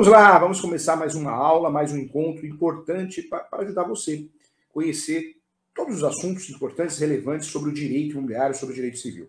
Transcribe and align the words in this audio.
Vamos 0.00 0.14
lá, 0.14 0.38
vamos 0.38 0.60
começar 0.62 0.96
mais 0.96 1.14
uma 1.14 1.30
aula, 1.30 1.68
mais 1.68 1.92
um 1.92 1.98
encontro 1.98 2.46
importante 2.46 3.20
para 3.20 3.46
ajudar 3.58 3.84
você 3.84 4.26
a 4.70 4.72
conhecer 4.72 5.36
todos 5.74 5.96
os 5.96 6.04
assuntos 6.04 6.48
importantes, 6.48 6.96
relevantes 6.96 7.48
sobre 7.48 7.68
o 7.68 7.74
direito 7.74 8.12
imobiliário, 8.12 8.56
sobre 8.56 8.72
o 8.72 8.76
direito 8.76 8.96
civil. 8.96 9.28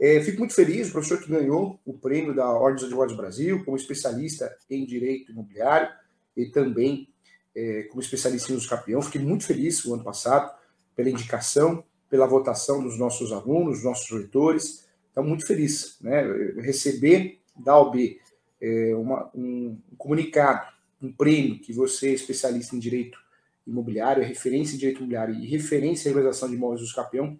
É, 0.00 0.20
fico 0.20 0.40
muito 0.40 0.52
feliz, 0.52 0.88
o 0.88 0.92
professor 0.92 1.22
que 1.22 1.30
ganhou 1.30 1.78
o 1.86 1.96
prêmio 1.96 2.34
da 2.34 2.50
Ordem 2.50 2.74
dos 2.74 2.84
Advogados 2.86 3.14
do 3.14 3.22
Brasil 3.22 3.64
como 3.64 3.76
especialista 3.76 4.52
em 4.68 4.84
direito 4.84 5.30
imobiliário 5.30 5.88
e 6.36 6.46
também 6.46 7.08
é, 7.54 7.84
como 7.84 8.00
especialista 8.00 8.52
em 8.52 8.56
uso 8.56 8.68
campeão. 8.68 9.00
Fiquei 9.00 9.20
muito 9.20 9.44
feliz 9.44 9.84
o 9.84 9.94
ano 9.94 10.02
passado 10.02 10.52
pela 10.96 11.08
indicação, 11.08 11.84
pela 12.08 12.26
votação 12.26 12.82
dos 12.82 12.98
nossos 12.98 13.30
alunos, 13.30 13.76
dos 13.76 13.84
nossos 13.84 14.10
leitores. 14.10 14.88
Então, 15.12 15.22
muito 15.22 15.46
feliz. 15.46 15.98
Né? 16.00 16.24
Receber 16.56 17.38
da 17.56 17.78
OB 17.78 18.18
é, 18.60 18.94
uma, 18.94 19.30
um, 19.34 19.78
comunicado, 19.96 20.72
um 21.00 21.12
prêmio 21.12 21.58
que 21.58 21.72
você 21.72 22.12
especialista 22.12 22.76
em 22.76 22.78
direito 22.78 23.18
imobiliário, 23.66 24.22
referência 24.22 24.74
em 24.74 24.78
direito 24.78 24.98
imobiliário 24.98 25.34
e 25.34 25.46
referência 25.46 26.08
em 26.08 26.10
regularização 26.10 26.48
de 26.48 26.56
imóveis 26.56 26.86
do 26.86 26.94
campeão, 26.94 27.38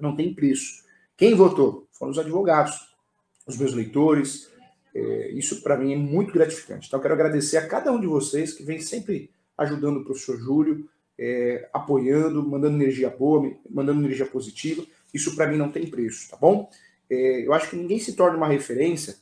não 0.00 0.14
tem 0.14 0.34
preço. 0.34 0.84
Quem 1.16 1.34
votou? 1.34 1.86
Foram 1.92 2.12
os 2.12 2.18
advogados, 2.18 2.74
os 3.46 3.56
meus 3.56 3.74
leitores. 3.74 4.50
É, 4.94 5.30
isso 5.32 5.62
para 5.62 5.76
mim 5.76 5.92
é 5.92 5.96
muito 5.96 6.32
gratificante. 6.32 6.88
Então, 6.88 7.00
quero 7.00 7.14
agradecer 7.14 7.56
a 7.56 7.66
cada 7.66 7.92
um 7.92 8.00
de 8.00 8.06
vocês 8.06 8.52
que 8.52 8.62
vem 8.62 8.80
sempre 8.80 9.30
ajudando 9.56 9.98
o 9.98 10.04
professor 10.04 10.38
Júlio, 10.38 10.88
é, 11.18 11.68
apoiando, 11.72 12.42
mandando 12.42 12.76
energia 12.76 13.10
boa, 13.10 13.54
mandando 13.68 14.00
energia 14.00 14.26
positiva. 14.26 14.84
Isso 15.12 15.36
para 15.36 15.46
mim 15.46 15.58
não 15.58 15.70
tem 15.70 15.86
preço, 15.86 16.30
tá 16.30 16.36
bom? 16.36 16.70
É, 17.10 17.46
eu 17.46 17.52
acho 17.52 17.68
que 17.68 17.76
ninguém 17.76 17.98
se 17.98 18.14
torna 18.14 18.38
uma 18.38 18.48
referência 18.48 19.16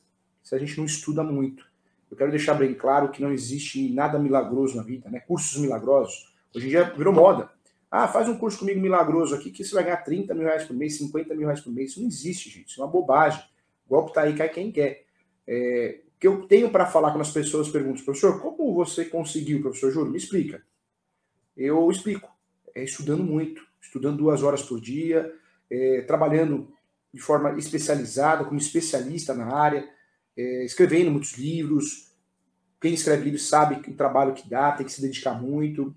se 0.49 0.55
a 0.55 0.59
gente 0.59 0.79
não 0.79 0.87
estuda 0.87 1.23
muito. 1.23 1.67
Eu 2.11 2.17
quero 2.17 2.31
deixar 2.31 2.55
bem 2.55 2.73
claro 2.73 3.11
que 3.11 3.21
não 3.21 3.31
existe 3.31 3.93
nada 3.93 4.19
milagroso 4.19 4.77
na 4.77 4.83
vida, 4.83 5.11
né? 5.11 5.21
Cursos 5.21 5.61
milagrosos. 5.61 6.35
Hoje 6.55 6.67
em 6.67 6.71
dia 6.71 6.85
virou 6.85 7.13
moda. 7.13 7.51
Ah, 7.91 8.09
faz 8.09 8.31
um 8.31 8.39
curso 8.39 8.59
comigo 8.59 8.81
milagroso 8.81 9.35
aqui 9.35 9.51
que 9.51 9.63
você 9.63 9.75
vai 9.75 9.85
ganhar 9.85 9.99
30 9.99 10.35
mil 10.35 10.45
reais 10.45 10.65
por 10.65 10.75
mês, 10.75 10.97
50 10.97 11.35
mil 11.35 11.47
reais 11.47 11.61
por 11.61 11.71
mês. 11.71 11.91
Isso 11.91 12.01
não 12.01 12.09
existe, 12.09 12.49
gente. 12.49 12.71
Isso 12.71 12.81
é 12.81 12.85
uma 12.85 12.91
bobagem. 12.91 13.43
O 13.87 13.91
golpe 13.91 14.15
tá 14.15 14.23
aí, 14.23 14.35
cai 14.35 14.49
quem 14.49 14.73
quer. 14.73 15.05
É, 15.47 16.01
o 16.17 16.19
que 16.19 16.27
eu 16.27 16.47
tenho 16.47 16.71
para 16.71 16.87
falar 16.87 17.11
quando 17.11 17.23
as 17.23 17.31
pessoas 17.31 17.69
perguntam, 17.69 18.03
professor, 18.03 18.41
como 18.41 18.75
você 18.75 19.05
conseguiu, 19.05 19.61
professor 19.61 19.91
Júlio? 19.91 20.11
Me 20.11 20.19
explica. 20.19 20.63
Eu 21.55 21.91
explico. 21.91 22.31
É 22.75 22.83
estudando 22.83 23.23
muito, 23.23 23.67
estudando 23.81 24.17
duas 24.17 24.43
horas 24.43 24.63
por 24.63 24.81
dia, 24.81 25.31
é, 25.71 26.03
trabalhando 26.07 26.73
de 27.13 27.21
forma 27.21 27.59
especializada, 27.59 28.45
como 28.45 28.59
especialista 28.59 29.35
na 29.35 29.53
área, 29.55 29.98
é, 30.39 30.65
escrevendo 30.65 31.11
muitos 31.11 31.37
livros. 31.37 32.13
Quem 32.81 32.95
escreve 32.95 33.25
livros 33.25 33.49
sabe 33.49 33.75
o 33.91 33.97
trabalho 33.97 34.35
que 34.35 34.49
dá, 34.49 34.71
tem 34.71 34.87
que 34.87 34.93
se 34.93 35.03
dedicar 35.03 35.35
muito. 35.35 35.93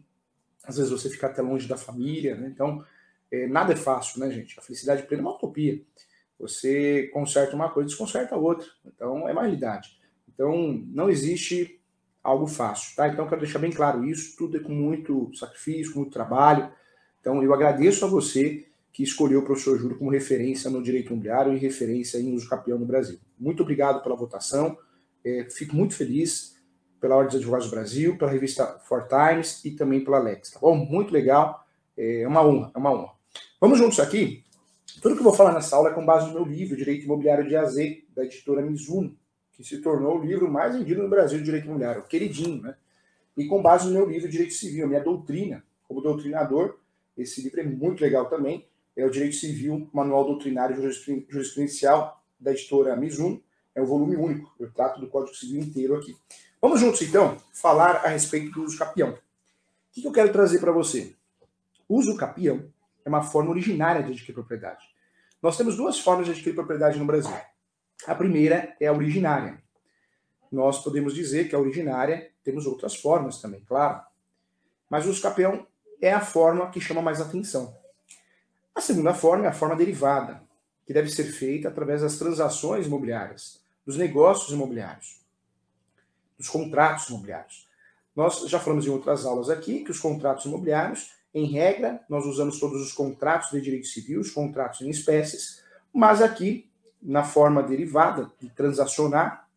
Às 0.63 0.77
vezes 0.77 0.91
você 0.91 1.09
fica 1.09 1.27
até 1.27 1.43
longe 1.43 1.67
da 1.67 1.77
família, 1.77 2.35
né? 2.35 2.49
Então, 2.51 2.83
é, 3.31 3.45
nada 3.45 3.73
é 3.73 3.75
fácil, 3.75 4.19
né, 4.19 4.31
gente? 4.31 4.57
A 4.59 4.63
felicidade 4.63 5.03
plena 5.03 5.21
é 5.21 5.25
uma 5.25 5.35
utopia. 5.35 5.79
Você 6.39 7.07
conserta 7.13 7.55
uma 7.55 7.69
coisa, 7.69 7.89
desconserta 7.89 8.33
a 8.33 8.37
outra. 8.37 8.67
Então, 8.83 9.29
é 9.29 9.31
uma 9.31 9.43
realidade. 9.43 9.99
Então, 10.33 10.83
não 10.87 11.07
existe 11.07 11.79
algo 12.23 12.47
fácil, 12.47 12.95
tá? 12.95 13.07
Então, 13.07 13.27
quero 13.27 13.41
deixar 13.41 13.59
bem 13.59 13.71
claro 13.71 14.03
isso. 14.03 14.35
Tudo 14.35 14.57
é 14.57 14.59
com 14.59 14.73
muito 14.73 15.31
sacrifício, 15.35 15.93
com 15.93 15.99
muito 15.99 16.13
trabalho. 16.13 16.71
Então, 17.19 17.43
eu 17.43 17.53
agradeço 17.53 18.03
a 18.03 18.07
você 18.07 18.67
que 18.91 19.03
escolheu 19.03 19.39
o 19.39 19.43
professor 19.43 19.77
Júlio 19.77 19.97
como 19.97 20.09
referência 20.09 20.69
no 20.69 20.83
direito 20.83 21.07
imobiliário 21.07 21.53
e 21.53 21.57
referência 21.57 22.17
em 22.17 22.33
uso 22.33 22.49
capião 22.49 22.77
no 22.77 22.85
Brasil. 22.85 23.19
Muito 23.39 23.63
obrigado 23.63 24.03
pela 24.03 24.15
votação, 24.15 24.77
é, 25.23 25.47
fico 25.49 25.75
muito 25.75 25.95
feliz 25.95 26.57
pela 26.99 27.15
Ordem 27.15 27.29
dos 27.29 27.37
Advogados 27.37 27.67
do 27.67 27.71
Brasil, 27.71 28.17
pela 28.17 28.29
revista 28.29 28.79
Four 28.87 29.07
Times 29.07 29.63
e 29.65 29.71
também 29.71 30.03
pela 30.03 30.19
Lex, 30.19 30.51
tá 30.51 30.59
bom? 30.59 30.75
Muito 30.75 31.11
legal, 31.11 31.65
é 31.97 32.27
uma 32.27 32.45
honra, 32.45 32.71
é 32.75 32.77
uma 32.77 32.91
honra. 32.91 33.13
Vamos 33.59 33.79
juntos 33.79 33.99
aqui? 33.99 34.43
Tudo 35.01 35.15
que 35.15 35.21
eu 35.21 35.23
vou 35.23 35.33
falar 35.33 35.53
nessa 35.53 35.75
aula 35.75 35.89
é 35.89 35.93
com 35.93 36.05
base 36.05 36.27
no 36.27 36.33
meu 36.33 36.45
livro, 36.45 36.75
Direito 36.75 37.05
Imobiliário 37.05 37.47
de 37.47 37.55
AZ, 37.55 37.75
da 38.13 38.23
editora 38.23 38.61
Mizuno, 38.61 39.17
que 39.53 39.63
se 39.63 39.81
tornou 39.81 40.19
o 40.19 40.23
livro 40.23 40.51
mais 40.51 40.75
vendido 40.75 41.01
no 41.01 41.09
Brasil 41.09 41.39
de 41.39 41.45
Direito 41.45 41.65
Imobiliário, 41.65 42.03
queridinho, 42.03 42.61
né? 42.61 42.75
E 43.37 43.45
com 43.47 43.61
base 43.61 43.87
no 43.87 43.93
meu 43.93 44.07
livro 44.07 44.29
Direito 44.29 44.53
Civil, 44.53 44.87
minha 44.87 45.01
doutrina, 45.01 45.63
como 45.87 46.01
doutrinador, 46.01 46.77
esse 47.17 47.41
livro 47.41 47.61
é 47.61 47.63
muito 47.63 48.01
legal 48.01 48.29
também, 48.29 48.67
é 48.95 49.05
o 49.05 49.09
Direito 49.09 49.35
Civil, 49.35 49.89
Manual 49.93 50.25
Doutrinário 50.25 50.75
Jurisprudencial 50.75 52.21
da 52.39 52.51
editora 52.51 52.95
Mizuno. 52.95 53.41
É 53.73 53.81
um 53.81 53.85
volume 53.85 54.15
único. 54.15 54.53
Eu 54.59 54.71
trato 54.71 54.99
do 54.99 55.07
Código 55.07 55.35
Civil 55.35 55.61
inteiro 55.61 55.95
aqui. 55.95 56.15
Vamos 56.61 56.79
juntos, 56.79 57.01
então, 57.01 57.37
falar 57.53 57.97
a 57.97 58.07
respeito 58.09 58.51
do 58.51 58.63
uso 58.63 58.77
capião. 58.77 59.11
O 59.11 60.01
que 60.01 60.05
eu 60.05 60.11
quero 60.11 60.31
trazer 60.31 60.59
para 60.59 60.71
você? 60.71 61.15
O 61.87 61.97
uso 61.97 62.15
capião 62.15 62.71
é 63.03 63.09
uma 63.09 63.23
forma 63.23 63.49
originária 63.49 64.03
de 64.03 64.11
adquirir 64.11 64.33
propriedade. 64.33 64.85
Nós 65.41 65.57
temos 65.57 65.75
duas 65.75 65.99
formas 65.99 66.25
de 66.25 66.33
adquirir 66.33 66.53
propriedade 66.53 66.99
no 66.99 67.05
Brasil. 67.05 67.35
A 68.05 68.13
primeira 68.13 68.75
é 68.79 68.87
a 68.87 68.93
originária. 68.93 69.61
Nós 70.51 70.83
podemos 70.83 71.13
dizer 71.15 71.49
que 71.49 71.55
a 71.55 71.59
originária, 71.59 72.31
temos 72.43 72.65
outras 72.65 72.95
formas 72.95 73.41
também, 73.41 73.61
claro. 73.61 74.01
Mas 74.89 75.05
o 75.05 75.09
uso 75.09 75.21
capião 75.21 75.65
é 76.01 76.11
a 76.11 76.19
forma 76.19 76.69
que 76.69 76.81
chama 76.81 77.01
mais 77.01 77.21
atenção. 77.21 77.75
A 78.73 78.81
segunda 78.81 79.13
forma 79.13 79.45
é 79.45 79.49
a 79.49 79.53
forma 79.53 79.75
derivada, 79.75 80.41
que 80.85 80.93
deve 80.93 81.09
ser 81.09 81.25
feita 81.25 81.67
através 81.67 82.01
das 82.01 82.17
transações 82.17 82.87
imobiliárias, 82.87 83.61
dos 83.85 83.97
negócios 83.97 84.51
imobiliários, 84.51 85.21
dos 86.37 86.49
contratos 86.49 87.09
imobiliários. 87.09 87.67
Nós 88.15 88.41
já 88.49 88.59
falamos 88.59 88.85
em 88.85 88.89
outras 88.89 89.25
aulas 89.25 89.49
aqui 89.49 89.83
que 89.83 89.91
os 89.91 89.99
contratos 89.99 90.45
imobiliários, 90.45 91.13
em 91.33 91.45
regra, 91.45 92.03
nós 92.09 92.25
usamos 92.25 92.59
todos 92.59 92.81
os 92.81 92.91
contratos 92.91 93.51
de 93.51 93.61
direito 93.61 93.87
civil, 93.87 94.19
os 94.19 94.31
contratos 94.31 94.81
em 94.81 94.89
espécies, 94.89 95.63
mas 95.93 96.21
aqui, 96.21 96.69
na 97.01 97.23
forma 97.23 97.63
derivada, 97.63 98.31
de 98.39 98.49
transacionar, 98.49 99.47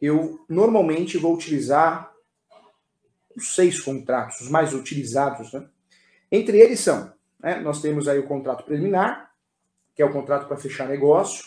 eu 0.00 0.44
normalmente 0.48 1.18
vou 1.18 1.34
utilizar 1.34 2.12
os 3.36 3.54
seis 3.54 3.80
contratos, 3.80 4.40
os 4.40 4.48
mais 4.48 4.74
utilizados. 4.74 5.52
Né? 5.52 5.66
Entre 6.30 6.58
eles 6.58 6.80
são 6.80 7.12
né? 7.42 7.60
Nós 7.60 7.82
temos 7.82 8.06
aí 8.06 8.18
o 8.18 8.26
contrato 8.26 8.64
preliminar, 8.64 9.32
que 9.94 10.02
é 10.02 10.04
o 10.04 10.12
contrato 10.12 10.46
para 10.46 10.56
fechar 10.56 10.88
negócio. 10.88 11.44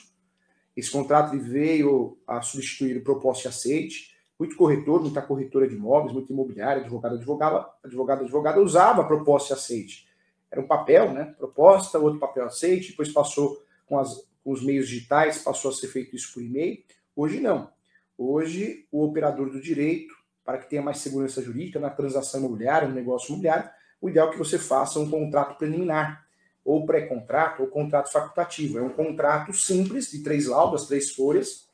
Esse 0.76 0.92
contrato 0.92 1.40
veio 1.40 2.18
a 2.28 2.42
substituir 2.42 2.98
o 2.98 3.04
propósito 3.04 3.46
e 3.46 3.48
aceite. 3.48 4.16
Muito 4.38 4.58
corretor, 4.58 5.02
muita 5.02 5.22
corretora 5.22 5.68
de 5.68 5.76
imóveis, 5.76 6.12
muito 6.12 6.34
imobiliária, 6.34 6.82
advogado, 6.82 7.16
advogada, 7.16 7.70
advogado, 7.82 8.22
advogada 8.24 8.62
usava 8.62 9.06
proposta 9.06 9.54
e 9.54 9.56
aceite. 9.56 10.06
Era 10.52 10.60
um 10.60 10.68
papel, 10.68 11.14
né? 11.14 11.34
Proposta, 11.38 11.98
outro 11.98 12.20
papel 12.20 12.46
aceite, 12.46 12.90
depois 12.90 13.12
passou 13.12 13.64
com, 13.86 13.98
as, 13.98 14.28
com 14.44 14.52
os 14.52 14.62
meios 14.62 14.90
digitais, 14.90 15.42
passou 15.42 15.72
a 15.72 15.74
ser 15.74 15.88
feito 15.88 16.16
isso 16.16 16.34
por 16.34 16.44
e-mail. 16.44 16.84
Hoje 17.16 17.40
não. 17.40 17.70
Hoje, 18.18 18.86
o 18.92 19.04
operador 19.04 19.50
do 19.50 19.62
direito, 19.62 20.14
para 20.44 20.58
que 20.58 20.70
tenha 20.70 20.82
mais 20.82 20.98
segurança 20.98 21.42
jurídica 21.42 21.80
na 21.80 21.90
transação 21.90 22.42
imobiliária, 22.42 22.88
no 22.88 22.94
negócio 22.94 23.30
imobiliário, 23.30 23.70
o 24.06 24.10
ideal 24.10 24.30
é 24.30 24.32
que 24.32 24.38
você 24.38 24.60
faça 24.60 25.00
um 25.00 25.10
contrato 25.10 25.58
preliminar, 25.58 26.24
ou 26.64 26.86
pré-contrato, 26.86 27.64
ou 27.64 27.68
contrato 27.68 28.12
facultativo. 28.12 28.78
É 28.78 28.82
um 28.84 28.90
contrato 28.90 29.52
simples, 29.52 30.12
de 30.12 30.22
três 30.22 30.46
laudas, 30.46 30.86
três 30.86 31.10
folhas, 31.10 31.68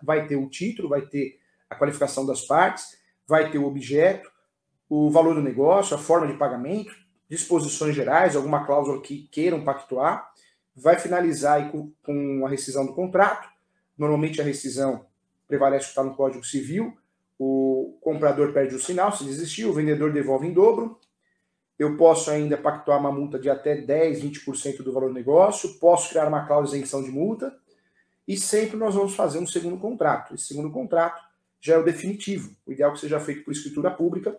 vai 0.00 0.28
ter 0.28 0.36
o 0.36 0.48
título, 0.48 0.88
vai 0.88 1.02
ter 1.02 1.40
a 1.68 1.74
qualificação 1.74 2.24
das 2.24 2.42
partes, 2.42 2.96
vai 3.26 3.50
ter 3.50 3.58
o 3.58 3.66
objeto, 3.66 4.30
o 4.88 5.10
valor 5.10 5.34
do 5.34 5.42
negócio, 5.42 5.96
a 5.96 5.98
forma 5.98 6.28
de 6.28 6.34
pagamento, 6.34 6.94
disposições 7.28 7.96
gerais, 7.96 8.36
alguma 8.36 8.64
cláusula 8.64 9.02
que 9.02 9.26
queiram 9.32 9.64
pactuar, 9.64 10.30
vai 10.76 10.96
finalizar 11.00 11.68
com, 11.72 12.46
a 12.46 12.48
rescisão 12.48 12.86
do 12.86 12.94
contrato. 12.94 13.48
Normalmente 13.98 14.40
a 14.40 14.44
rescisão 14.44 15.04
prevalece 15.48 15.84
o 15.84 15.86
que 15.86 15.90
está 15.90 16.04
no 16.04 16.14
Código 16.14 16.44
Civil, 16.44 16.96
o 17.36 17.98
comprador 18.00 18.52
perde 18.52 18.76
o 18.76 18.80
sinal, 18.80 19.10
se 19.10 19.24
desistiu, 19.24 19.70
o 19.70 19.72
vendedor 19.72 20.12
devolve 20.12 20.46
em 20.46 20.52
dobro, 20.52 21.00
eu 21.82 21.96
posso 21.96 22.30
ainda 22.30 22.56
pactuar 22.56 22.98
uma 22.98 23.10
multa 23.10 23.38
de 23.38 23.50
até 23.50 23.74
10, 23.74 24.22
20% 24.22 24.82
do 24.82 24.92
valor 24.92 25.08
do 25.08 25.14
negócio, 25.14 25.74
posso 25.78 26.10
criar 26.10 26.28
uma 26.28 26.46
cláusula 26.46 26.76
de 26.76 26.84
isenção 26.84 27.02
de 27.02 27.10
multa, 27.10 27.54
e 28.26 28.36
sempre 28.36 28.76
nós 28.76 28.94
vamos 28.94 29.14
fazer 29.14 29.38
um 29.38 29.46
segundo 29.46 29.76
contrato. 29.76 30.34
Esse 30.34 30.46
segundo 30.46 30.70
contrato 30.70 31.20
já 31.60 31.74
é 31.74 31.78
o 31.78 31.84
definitivo. 31.84 32.54
O 32.64 32.72
ideal 32.72 32.90
é 32.90 32.94
que 32.94 33.00
seja 33.00 33.18
feito 33.18 33.44
por 33.44 33.52
escritura 33.52 33.90
pública, 33.90 34.36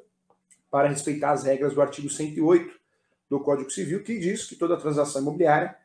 para 0.71 0.87
respeitar 0.87 1.31
as 1.31 1.43
regras 1.43 1.73
do 1.73 1.81
artigo 1.81 2.09
108 2.09 2.73
do 3.29 3.39
Código 3.39 3.69
Civil, 3.69 4.03
que 4.03 4.17
diz 4.17 4.45
que 4.45 4.55
toda 4.55 4.77
transação 4.77 5.21
imobiliária 5.21 5.75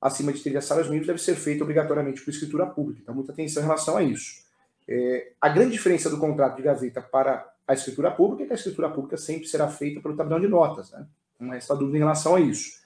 acima 0.00 0.32
de 0.32 0.40
30 0.42 0.60
salários 0.60 0.88
mínimos 0.88 1.06
deve 1.06 1.20
ser 1.20 1.34
feita 1.34 1.64
obrigatoriamente 1.64 2.22
por 2.22 2.30
escritura 2.30 2.66
pública. 2.66 3.00
Então, 3.02 3.14
muita 3.14 3.32
atenção 3.32 3.62
em 3.62 3.66
relação 3.66 3.96
a 3.96 4.02
isso. 4.02 4.44
É, 4.88 5.32
a 5.40 5.48
grande 5.48 5.72
diferença 5.72 6.08
do 6.08 6.18
contrato 6.18 6.56
de 6.56 6.62
gaveta 6.62 7.02
para 7.02 7.52
a 7.68 7.74
escritura 7.74 8.10
pública, 8.10 8.46
que 8.46 8.52
a 8.52 8.56
escritura 8.56 8.88
pública 8.88 9.18
sempre 9.18 9.46
será 9.46 9.68
feita 9.68 10.00
pelo 10.00 10.16
tabelião 10.16 10.40
de 10.40 10.48
notas. 10.48 10.90
Né? 10.90 11.06
Não 11.38 11.50
resta 11.50 11.76
dúvida 11.76 11.98
em 11.98 12.00
relação 12.00 12.34
a 12.34 12.40
isso. 12.40 12.78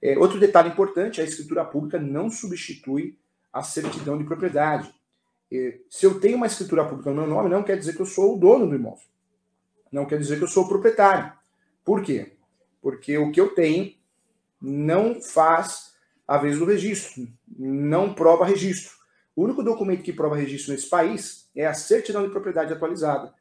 É, 0.00 0.18
outro 0.18 0.40
detalhe 0.40 0.70
importante, 0.70 1.20
a 1.20 1.24
escritura 1.24 1.64
pública 1.64 2.00
não 2.00 2.30
substitui 2.30 3.16
a 3.52 3.62
certidão 3.62 4.16
de 4.16 4.24
propriedade. 4.24 4.92
Se 5.90 6.06
eu 6.06 6.18
tenho 6.18 6.38
uma 6.38 6.46
escritura 6.46 6.84
pública 6.86 7.10
no 7.10 7.16
meu 7.16 7.26
nome, 7.26 7.50
não 7.50 7.62
quer 7.62 7.76
dizer 7.76 7.94
que 7.94 8.00
eu 8.00 8.06
sou 8.06 8.34
o 8.34 8.38
dono 8.38 8.66
do 8.66 8.74
imóvel. 8.74 9.04
Não 9.92 10.06
quer 10.06 10.18
dizer 10.18 10.38
que 10.38 10.44
eu 10.44 10.48
sou 10.48 10.64
o 10.64 10.68
proprietário. 10.68 11.30
Por 11.84 12.02
quê? 12.02 12.32
Porque 12.80 13.18
o 13.18 13.30
que 13.30 13.38
eu 13.38 13.54
tenho 13.54 13.92
não 14.58 15.20
faz 15.20 15.92
a 16.26 16.38
vez 16.38 16.58
do 16.58 16.64
registro, 16.64 17.28
não 17.58 18.14
prova 18.14 18.46
registro. 18.46 18.96
O 19.36 19.44
único 19.44 19.62
documento 19.62 20.02
que 20.02 20.12
prova 20.12 20.36
registro 20.36 20.72
nesse 20.72 20.88
país 20.88 21.50
é 21.54 21.66
a 21.66 21.74
certidão 21.74 22.24
de 22.24 22.30
propriedade 22.30 22.72
atualizada, 22.72 23.34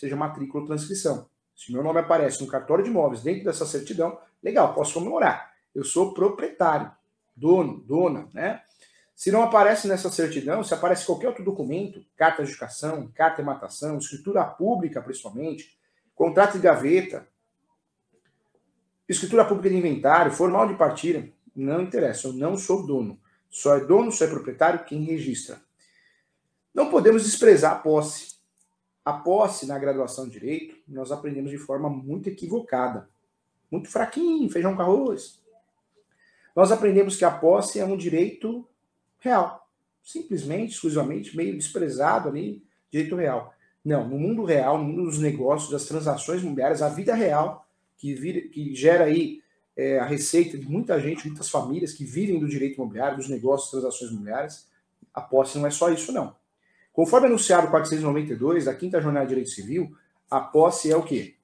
seja 0.00 0.16
matrícula 0.16 0.62
ou 0.62 0.66
transcrição. 0.66 1.28
Se 1.54 1.70
meu 1.72 1.82
nome 1.82 2.00
aparece 2.00 2.42
no 2.42 2.50
cartório 2.50 2.82
de 2.82 2.90
imóveis 2.90 3.22
dentro 3.22 3.44
dessa 3.44 3.66
certidão, 3.66 4.18
legal, 4.42 4.72
posso 4.72 4.94
comemorar. 4.94 5.52
Eu 5.74 5.84
sou 5.84 6.14
proprietário, 6.14 6.90
dono, 7.36 7.80
dona, 7.80 8.28
né? 8.32 8.62
Se 9.14 9.30
não 9.30 9.42
aparece 9.42 9.86
nessa 9.86 10.10
certidão, 10.10 10.64
se 10.64 10.72
aparece 10.72 11.04
qualquer 11.04 11.28
outro 11.28 11.44
documento, 11.44 12.02
carta 12.16 12.42
de 12.42 12.50
educação, 12.50 13.12
carta 13.14 13.42
de 13.42 13.46
matação, 13.46 13.98
escritura 13.98 14.42
pública, 14.42 15.02
principalmente, 15.02 15.78
contrato 16.14 16.54
de 16.54 16.60
gaveta, 16.60 17.28
escritura 19.06 19.44
pública 19.44 19.68
de 19.68 19.76
inventário, 19.76 20.32
formal 20.32 20.66
de 20.66 20.74
partilha, 20.74 21.30
não 21.54 21.82
interessa, 21.82 22.28
eu 22.28 22.32
não 22.32 22.56
sou 22.56 22.86
dono. 22.86 23.20
Só 23.50 23.76
é 23.76 23.80
dono, 23.80 24.10
só 24.10 24.24
é 24.24 24.28
proprietário 24.28 24.84
quem 24.86 25.02
registra. 25.02 25.60
Não 26.72 26.88
podemos 26.88 27.24
desprezar 27.24 27.72
a 27.72 27.78
posse. 27.78 28.29
A 29.04 29.12
posse 29.12 29.66
na 29.66 29.78
graduação 29.78 30.26
de 30.26 30.32
direito, 30.32 30.76
nós 30.86 31.10
aprendemos 31.10 31.50
de 31.50 31.58
forma 31.58 31.88
muito 31.88 32.28
equivocada. 32.28 33.08
Muito 33.70 33.88
fraquinho, 33.88 34.50
feijão 34.50 34.76
com 34.76 34.82
arroz. 34.82 35.40
Nós 36.54 36.72
aprendemos 36.72 37.16
que 37.16 37.24
a 37.24 37.30
posse 37.30 37.78
é 37.78 37.84
um 37.84 37.96
direito 37.96 38.66
real. 39.18 39.68
Simplesmente, 40.02 40.74
exclusivamente, 40.74 41.36
meio 41.36 41.56
desprezado 41.56 42.28
ali, 42.28 42.62
direito 42.90 43.16
real. 43.16 43.54
Não, 43.84 44.06
no 44.06 44.18
mundo 44.18 44.44
real, 44.44 44.76
no 44.76 44.84
mundo 44.84 45.04
dos 45.04 45.18
negócios, 45.18 45.70
das 45.70 45.86
transações 45.86 46.42
imobiliárias, 46.42 46.82
a 46.82 46.88
vida 46.88 47.14
real, 47.14 47.66
que, 47.96 48.14
vira, 48.14 48.48
que 48.48 48.74
gera 48.74 49.04
aí 49.04 49.42
é, 49.76 49.98
a 49.98 50.04
receita 50.04 50.58
de 50.58 50.68
muita 50.68 51.00
gente, 51.00 51.26
muitas 51.26 51.48
famílias 51.48 51.92
que 51.92 52.04
vivem 52.04 52.38
do 52.38 52.48
direito 52.48 52.74
imobiliário, 52.74 53.16
dos 53.16 53.28
negócios, 53.28 53.70
transações 53.70 54.10
imobiliárias, 54.10 54.68
a 55.14 55.20
posse 55.20 55.58
não 55.58 55.66
é 55.66 55.70
só 55.70 55.90
isso, 55.90 56.12
não. 56.12 56.36
Conforme 57.00 57.28
anunciado 57.28 57.66
o 57.66 57.70
492 57.70 58.66
da 58.66 58.74
Quinta 58.74 59.00
Jornada 59.00 59.24
de 59.24 59.30
Direito 59.30 59.48
Civil, 59.48 59.96
a 60.30 60.38
posse 60.38 60.92
é 60.92 60.94
o 60.94 61.02
quê? 61.02 61.34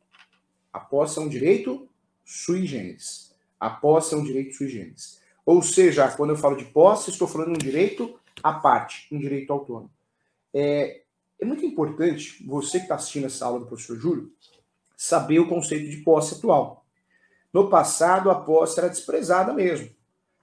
A 0.70 0.78
posse 0.78 1.18
é 1.18 1.22
um 1.22 1.30
direito 1.30 1.88
sui 2.22 2.66
generis. 2.66 3.34
A 3.58 3.70
posse 3.70 4.12
é 4.12 4.18
um 4.18 4.22
direito 4.22 4.54
sui 4.54 4.68
generis. 4.68 5.18
Ou 5.46 5.62
seja, 5.62 6.10
quando 6.10 6.28
eu 6.28 6.36
falo 6.36 6.58
de 6.58 6.66
posse, 6.66 7.08
estou 7.08 7.26
falando 7.26 7.52
de 7.52 7.54
um 7.54 7.70
direito 7.70 8.20
à 8.42 8.52
parte, 8.52 9.08
um 9.10 9.18
direito 9.18 9.50
autônomo. 9.50 9.90
É, 10.52 11.00
é 11.40 11.44
muito 11.46 11.64
importante, 11.64 12.44
você 12.46 12.76
que 12.76 12.84
está 12.84 12.96
assistindo 12.96 13.24
essa 13.24 13.46
aula 13.46 13.60
do 13.60 13.66
professor 13.66 13.96
Júlio, 13.96 14.30
saber 14.94 15.38
o 15.38 15.48
conceito 15.48 15.88
de 15.88 15.96
posse 16.02 16.34
atual. 16.34 16.84
No 17.50 17.70
passado, 17.70 18.30
a 18.30 18.34
posse 18.34 18.78
era 18.78 18.90
desprezada 18.90 19.54
mesmo. 19.54 19.88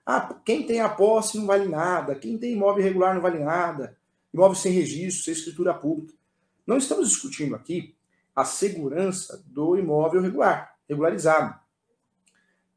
Ah, 0.04 0.36
quem 0.44 0.66
tem 0.66 0.82
a 0.82 0.90
posse 0.90 1.38
não 1.38 1.46
vale 1.46 1.70
nada, 1.70 2.16
quem 2.16 2.36
tem 2.36 2.54
imóvel 2.54 2.84
irregular 2.84 3.14
não 3.14 3.22
vale 3.22 3.38
nada, 3.38 3.96
imóvel 4.34 4.56
sem 4.56 4.72
registro, 4.72 5.24
sem 5.24 5.34
escritura 5.34 5.74
pública. 5.74 6.14
Não 6.66 6.78
estamos 6.78 7.10
discutindo 7.10 7.56
aqui 7.56 7.96
a 8.36 8.44
segurança 8.44 9.44
do 9.48 9.78
imóvel 9.78 10.22
regular, 10.22 10.76
regularizado. 10.90 11.60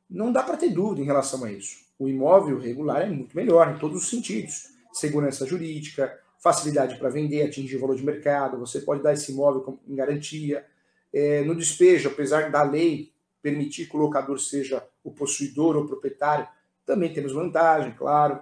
Não 0.08 0.32
dá 0.32 0.42
para 0.42 0.56
ter 0.56 0.70
dúvida 0.70 1.00
em 1.00 1.06
relação 1.06 1.44
a 1.44 1.52
isso 1.52 1.86
o 1.98 2.08
imóvel 2.08 2.58
regular 2.58 3.02
é 3.02 3.06
muito 3.06 3.34
melhor 3.36 3.74
em 3.74 3.78
todos 3.78 4.02
os 4.02 4.10
sentidos. 4.10 4.68
Segurança 4.92 5.46
jurídica, 5.46 6.18
facilidade 6.38 6.96
para 6.96 7.08
vender, 7.08 7.42
atingir 7.42 7.76
o 7.76 7.80
valor 7.80 7.96
de 7.96 8.04
mercado, 8.04 8.58
você 8.58 8.80
pode 8.80 9.02
dar 9.02 9.12
esse 9.12 9.32
imóvel 9.32 9.78
em 9.86 9.94
garantia. 9.94 10.64
É, 11.12 11.42
no 11.42 11.54
despejo, 11.54 12.08
apesar 12.08 12.50
da 12.50 12.62
lei 12.62 13.12
permitir 13.40 13.88
que 13.88 13.96
o 13.96 14.00
locador 14.00 14.38
seja 14.38 14.86
o 15.02 15.10
possuidor 15.10 15.76
ou 15.76 15.86
proprietário, 15.86 16.46
também 16.84 17.12
temos 17.12 17.32
vantagem, 17.32 17.92
claro. 17.92 18.40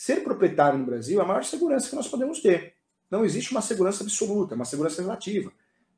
Ser 0.00 0.24
proprietário 0.24 0.78
no 0.78 0.86
Brasil 0.86 1.20
é 1.20 1.22
a 1.22 1.26
maior 1.26 1.44
segurança 1.44 1.90
que 1.90 1.94
nós 1.94 2.08
podemos 2.08 2.40
ter. 2.40 2.74
Não 3.10 3.22
existe 3.22 3.50
uma 3.50 3.60
segurança 3.60 4.02
absoluta, 4.02 4.54
é 4.54 4.56
uma 4.56 4.64
segurança 4.64 5.02
relativa. 5.02 5.52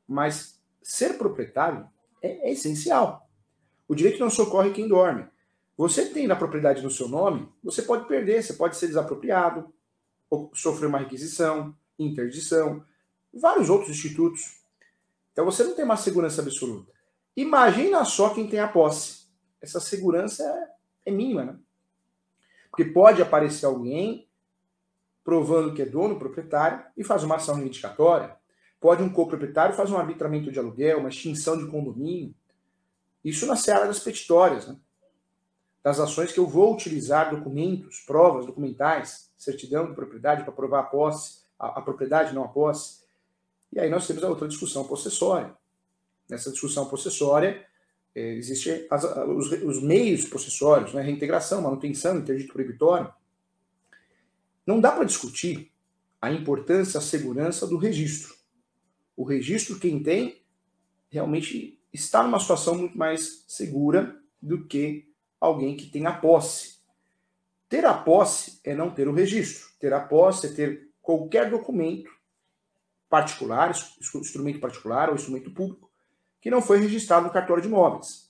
Mas 0.05 0.59
ser 0.81 1.17
proprietário 1.17 1.87
é, 2.21 2.49
é 2.49 2.51
essencial. 2.51 3.29
O 3.87 3.95
direito 3.95 4.19
não 4.19 4.29
socorre 4.29 4.73
quem 4.73 4.89
dorme. 4.89 5.25
Você 5.77 6.07
tem 6.07 6.27
na 6.27 6.35
propriedade 6.35 6.83
no 6.83 6.91
seu 6.91 7.07
nome, 7.07 7.47
você 7.63 7.81
pode 7.81 8.05
perder, 8.05 8.43
você 8.43 8.51
pode 8.51 8.75
ser 8.75 8.87
desapropriado, 8.87 9.73
sofrer 10.53 10.87
uma 10.87 10.99
requisição, 10.99 11.73
interdição, 11.97 12.83
vários 13.33 13.69
outros 13.69 13.91
institutos. 13.91 14.65
Então 15.31 15.45
você 15.45 15.63
não 15.63 15.75
tem 15.75 15.85
uma 15.85 15.95
segurança 15.95 16.41
absoluta. 16.41 16.91
Imagina 17.37 18.03
só 18.03 18.33
quem 18.33 18.49
tem 18.49 18.59
a 18.59 18.67
posse. 18.67 19.29
Essa 19.61 19.79
segurança 19.79 20.43
é 21.05 21.09
mínima, 21.09 21.45
né? 21.45 21.57
Porque 22.73 22.85
pode 22.85 23.21
aparecer 23.21 23.67
alguém 23.67 24.27
provando 25.23 25.75
que 25.75 25.81
é 25.83 25.85
dono, 25.85 26.17
proprietário, 26.17 26.83
e 26.97 27.03
faz 27.03 27.23
uma 27.23 27.35
ação 27.35 27.53
reivindicatória. 27.53 28.35
Pode 28.81 29.03
um 29.03 29.09
coproprietário 29.09 29.75
fazer 29.75 29.93
um 29.93 29.97
arbitramento 29.99 30.51
de 30.51 30.57
aluguel, 30.57 30.97
uma 30.97 31.09
extinção 31.09 31.55
de 31.55 31.69
condomínio. 31.69 32.33
Isso 33.23 33.45
na 33.45 33.55
seara 33.55 33.85
das 33.85 33.99
petitórias, 33.99 34.67
né? 34.67 34.75
das 35.83 35.99
ações 35.99 36.31
que 36.31 36.39
eu 36.39 36.47
vou 36.47 36.73
utilizar 36.73 37.29
documentos, 37.29 37.99
provas 37.99 38.47
documentais, 38.47 39.31
certidão 39.37 39.85
de 39.85 39.93
propriedade 39.93 40.43
para 40.43 40.51
provar 40.51 40.79
a 40.79 40.83
posse, 40.83 41.43
a, 41.59 41.77
a, 41.77 41.81
propriedade, 41.83 42.33
não 42.33 42.43
a 42.43 42.47
posse. 42.47 43.03
E 43.71 43.79
aí 43.79 43.87
nós 43.87 44.07
temos 44.07 44.23
a 44.23 44.29
outra 44.29 44.47
discussão 44.47 44.83
possessória. 44.87 45.53
Nessa 46.27 46.51
discussão 46.51 46.87
possessória, 46.87 47.63
é, 48.15 48.33
existem 48.33 48.87
os, 49.35 49.51
os, 49.51 49.81
meios 49.81 50.25
possessórios, 50.25 50.93
né? 50.93 51.01
reintegração, 51.01 51.61
manutenção, 51.61 52.19
interdito 52.19 52.53
proibitório. 52.53 53.11
Não 54.65 54.79
dá 54.79 54.91
para 54.91 55.03
discutir 55.03 55.71
a 56.21 56.31
importância, 56.31 56.99
a 56.99 57.01
segurança 57.01 57.65
do 57.65 57.77
registro. 57.77 58.35
O 59.15 59.23
registro, 59.23 59.79
quem 59.79 60.01
tem, 60.01 60.41
realmente 61.09 61.79
está 61.91 62.23
numa 62.23 62.39
situação 62.39 62.75
muito 62.75 62.97
mais 62.97 63.43
segura 63.47 64.19
do 64.41 64.65
que 64.65 65.11
alguém 65.39 65.75
que 65.75 65.87
tem 65.87 66.05
a 66.05 66.13
posse. 66.13 66.77
Ter 67.67 67.85
a 67.85 67.93
posse 67.93 68.59
é 68.63 68.75
não 68.75 68.91
ter 68.91 69.07
o 69.07 69.13
registro. 69.13 69.69
Ter 69.79 69.91
a 69.93 69.99
posse 69.99 70.47
é 70.47 70.51
ter 70.51 70.89
qualquer 71.01 71.49
documento 71.49 72.09
particular, 73.09 73.71
instrumento 74.15 74.59
particular 74.59 75.09
ou 75.09 75.15
instrumento 75.15 75.51
público, 75.51 75.91
que 76.43 76.51
não 76.51 76.61
foi 76.61 76.77
registrado 76.77 77.25
no 77.25 77.31
cartório 77.31 77.63
de 77.63 77.69
imóveis. 77.69 78.29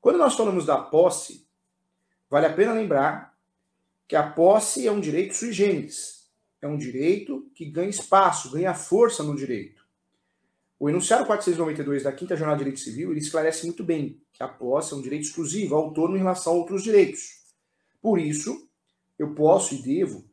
Quando 0.00 0.18
nós 0.18 0.36
falamos 0.36 0.64
da 0.64 0.78
posse, 0.78 1.44
vale 2.30 2.46
a 2.46 2.52
pena 2.52 2.72
lembrar 2.72 3.36
que 4.06 4.14
a 4.14 4.22
posse 4.22 4.86
é 4.86 4.92
um 4.92 5.00
direito 5.00 5.34
sui 5.34 5.52
generis. 5.52 6.30
É 6.62 6.68
um 6.68 6.78
direito 6.78 7.50
que 7.52 7.64
ganha 7.64 7.88
espaço, 7.88 8.52
ganha 8.52 8.72
força 8.72 9.24
no 9.24 9.34
direito. 9.34 9.84
O 10.78 10.88
enunciado 10.88 11.26
492 11.26 12.04
da 12.04 12.12
Quinta 12.12 12.36
Jornada 12.36 12.58
de 12.58 12.64
Direito 12.66 12.78
Civil 12.78 13.10
ele 13.10 13.18
esclarece 13.18 13.66
muito 13.66 13.82
bem 13.82 14.22
que 14.32 14.42
a 14.44 14.46
posse 14.46 14.94
é 14.94 14.96
um 14.96 15.02
direito 15.02 15.24
exclusivo, 15.24 15.74
autônomo 15.74 16.14
em 16.14 16.20
relação 16.20 16.52
a 16.52 16.56
outros 16.56 16.84
direitos. 16.84 17.42
Por 18.00 18.20
isso, 18.20 18.68
eu 19.18 19.34
posso 19.34 19.74
e 19.74 19.82
devo 19.82 20.24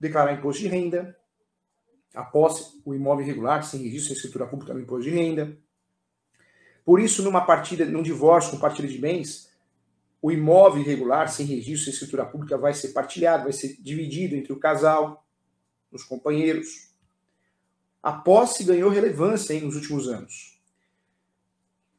declarar 0.00 0.32
imposto 0.32 0.62
de 0.62 0.68
renda, 0.68 1.14
a 2.14 2.22
posse, 2.24 2.80
o 2.86 2.94
imóvel 2.94 3.26
irregular, 3.26 3.62
sem 3.62 3.82
registro, 3.82 4.06
sem 4.08 4.16
escritura 4.16 4.46
pública, 4.46 4.72
no 4.72 4.80
imposto 4.80 5.10
de 5.10 5.10
renda. 5.10 5.58
Por 6.88 7.00
isso, 7.00 7.22
numa 7.22 7.42
partida, 7.42 7.84
num 7.84 8.02
divórcio 8.02 8.52
com 8.52 8.58
partilha 8.58 8.88
de 8.88 8.96
bens, 8.96 9.52
o 10.22 10.32
imóvel 10.32 10.80
irregular, 10.80 11.28
sem 11.28 11.44
registro, 11.44 11.84
sem 11.84 11.92
escritura 11.92 12.24
pública, 12.24 12.56
vai 12.56 12.72
ser 12.72 12.94
partilhado, 12.94 13.42
vai 13.42 13.52
ser 13.52 13.76
dividido 13.78 14.34
entre 14.34 14.54
o 14.54 14.58
casal, 14.58 15.22
os 15.92 16.02
companheiros. 16.02 16.88
A 18.02 18.10
posse 18.10 18.64
ganhou 18.64 18.88
relevância 18.88 19.52
hein, 19.52 19.60
nos 19.60 19.76
últimos 19.76 20.08
anos. 20.08 20.58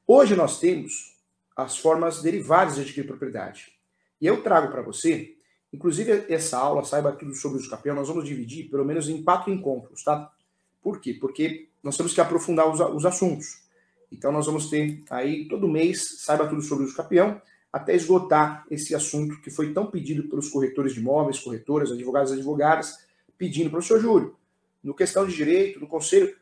Hoje 0.07 0.35
nós 0.35 0.59
temos 0.59 1.15
as 1.55 1.77
formas 1.77 2.23
derivadas 2.23 2.73
de 2.73 2.81
adquirir 2.81 3.05
propriedade. 3.05 3.71
E 4.19 4.25
eu 4.25 4.41
trago 4.41 4.71
para 4.71 4.81
você, 4.81 5.35
inclusive 5.71 6.25
essa 6.33 6.57
aula, 6.57 6.83
saiba 6.83 7.11
tudo 7.11 7.35
sobre 7.35 7.61
o 7.61 7.69
campeão, 7.69 7.95
nós 7.95 8.07
vamos 8.07 8.25
dividir 8.25 8.71
pelo 8.71 8.83
menos 8.83 9.07
em 9.07 9.21
quatro 9.21 9.53
encontros, 9.53 10.03
tá? 10.03 10.33
Por 10.81 10.99
quê? 10.99 11.13
Porque 11.13 11.69
nós 11.83 11.95
temos 11.95 12.11
que 12.11 12.21
aprofundar 12.21 12.67
os, 12.67 12.79
os 12.79 13.05
assuntos. 13.05 13.68
Então 14.11 14.31
nós 14.31 14.45
vamos 14.45 14.69
ter 14.69 15.03
aí 15.09 15.47
todo 15.47 15.67
mês, 15.67 16.21
saiba 16.21 16.47
tudo 16.47 16.61
sobre 16.61 16.85
o 16.85 16.93
campeão, 16.93 17.41
até 17.71 17.95
esgotar 17.95 18.65
esse 18.69 18.95
assunto 18.95 19.39
que 19.41 19.51
foi 19.51 19.73
tão 19.73 19.85
pedido 19.85 20.27
pelos 20.27 20.49
corretores 20.49 20.93
de 20.93 20.99
imóveis, 20.99 21.39
corretoras, 21.39 21.91
advogados 21.91 22.31
e 22.31 22.35
advogadas, 22.35 23.05
pedindo 23.37 23.69
para 23.69 23.79
o 23.79 23.81
senhor 23.81 23.99
Júlio 23.99 24.39
no 24.83 24.93
questão 24.93 25.25
de 25.25 25.35
direito, 25.35 25.79
no 25.79 25.87
conselho, 25.87 26.35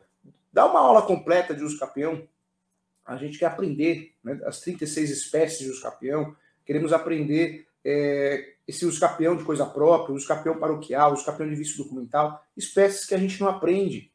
dá 0.52 0.66
uma 0.66 0.80
aula 0.80 1.02
completa 1.02 1.54
de 1.54 1.64
uso 1.64 1.80
capião. 1.80 2.28
A 3.06 3.18
gente 3.18 3.40
quer 3.40 3.48
aprender 3.48 4.14
né, 4.24 4.40
as 4.46 4.60
36 4.62 5.10
espécies 5.10 5.60
de 5.60 5.70
uso 5.70 5.82
capião, 5.82 6.36
queremos 6.66 6.94
aprender 6.94 7.68
é, 7.84 8.54
esse 8.68 8.86
uso 8.86 9.00
capião 9.00 9.36
de 9.36 9.44
coisa 9.44 9.66
própria, 9.66 10.14
uso 10.14 10.28
capião 10.28 10.60
paroquial, 10.60 11.14
uso 11.14 11.26
capião 11.26 11.50
de 11.50 11.56
vício 11.56 11.78
documental, 11.78 12.44
espécies 12.56 13.06
que 13.06 13.16
a 13.16 13.18
gente 13.18 13.40
não 13.40 13.48
aprende. 13.48 14.12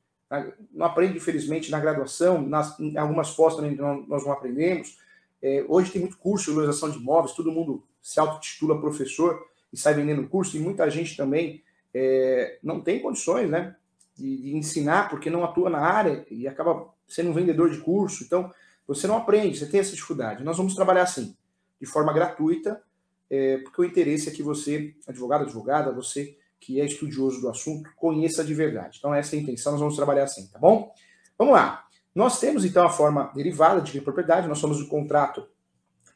Não 0.72 0.86
aprende, 0.86 1.16
infelizmente, 1.16 1.70
na 1.70 1.80
graduação, 1.80 2.40
nas, 2.40 2.78
em 2.78 2.96
algumas 2.96 3.30
pós 3.30 3.56
também 3.56 3.74
nós 3.74 4.24
não 4.24 4.32
aprendemos. 4.32 4.98
É, 5.42 5.64
hoje 5.68 5.90
tem 5.90 6.00
muito 6.00 6.16
curso 6.18 6.46
de 6.46 6.52
valorização 6.52 6.90
de 6.90 6.98
imóveis, 6.98 7.34
todo 7.34 7.50
mundo 7.50 7.82
se 8.00 8.20
autotitula 8.20 8.80
professor 8.80 9.44
e 9.72 9.76
sai 9.76 9.94
vendendo 9.94 10.28
curso, 10.28 10.56
e 10.56 10.60
muita 10.60 10.88
gente 10.88 11.16
também 11.16 11.62
é, 11.92 12.58
não 12.62 12.80
tem 12.80 13.00
condições 13.00 13.50
né, 13.50 13.74
de, 14.16 14.36
de, 14.36 14.56
ensinar 14.56 15.08
porque 15.08 15.28
não 15.28 15.44
atua 15.44 15.68
na 15.68 15.80
área 15.80 16.24
e 16.30 16.46
acaba 16.46 16.88
sendo 17.08 17.30
um 17.30 17.34
vendedor 17.34 17.70
de 17.70 17.78
curso. 17.78 18.24
Então, 18.24 18.52
você 18.86 19.06
não 19.06 19.16
aprende, 19.16 19.58
você 19.58 19.66
tem 19.66 19.80
essa 19.80 19.94
dificuldade. 19.94 20.44
Nós 20.44 20.56
vamos 20.56 20.74
trabalhar 20.74 21.02
assim, 21.02 21.36
de 21.80 21.86
forma 21.86 22.12
gratuita, 22.12 22.82
é, 23.28 23.58
porque 23.58 23.80
o 23.80 23.84
interesse 23.84 24.28
é 24.28 24.32
que 24.32 24.42
você, 24.42 24.94
advogado, 25.06 25.42
advogada, 25.42 25.92
você 25.92 26.36
que 26.62 26.80
é 26.80 26.86
estudioso 26.86 27.40
do 27.40 27.48
assunto, 27.48 27.90
conheça 27.96 28.44
de 28.44 28.54
verdade. 28.54 28.98
Então, 28.98 29.12
essa 29.12 29.34
é 29.34 29.38
a 29.38 29.42
intenção, 29.42 29.72
nós 29.72 29.80
vamos 29.80 29.96
trabalhar 29.96 30.22
assim, 30.22 30.46
tá 30.46 30.58
bom? 30.58 30.92
Vamos 31.36 31.54
lá. 31.54 31.84
Nós 32.14 32.38
temos, 32.38 32.64
então, 32.64 32.86
a 32.86 32.88
forma 32.88 33.32
derivada 33.34 33.80
de 33.80 34.00
propriedade, 34.00 34.46
nós 34.46 34.58
somos 34.58 34.80
o 34.80 34.86
contrato 34.86 35.44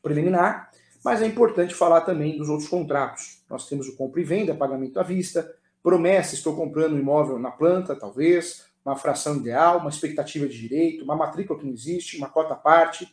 preliminar, 0.00 0.70
mas 1.04 1.20
é 1.20 1.26
importante 1.26 1.74
falar 1.74 2.02
também 2.02 2.38
dos 2.38 2.48
outros 2.48 2.68
contratos. 2.68 3.42
Nós 3.50 3.68
temos 3.68 3.88
o 3.88 3.96
compra 3.96 4.20
e 4.20 4.24
venda, 4.24 4.54
pagamento 4.54 5.00
à 5.00 5.02
vista, 5.02 5.52
promessa, 5.82 6.34
estou 6.34 6.54
comprando 6.54 6.94
um 6.94 6.98
imóvel 6.98 7.38
na 7.38 7.50
planta, 7.50 7.96
talvez, 7.96 8.66
uma 8.84 8.96
fração 8.96 9.36
ideal, 9.36 9.78
uma 9.78 9.90
expectativa 9.90 10.46
de 10.46 10.56
direito, 10.56 11.02
uma 11.02 11.16
matrícula 11.16 11.58
que 11.58 11.66
não 11.66 11.72
existe, 11.72 12.16
uma 12.16 12.28
cota 12.28 12.54
à 12.54 12.56
parte. 12.56 13.12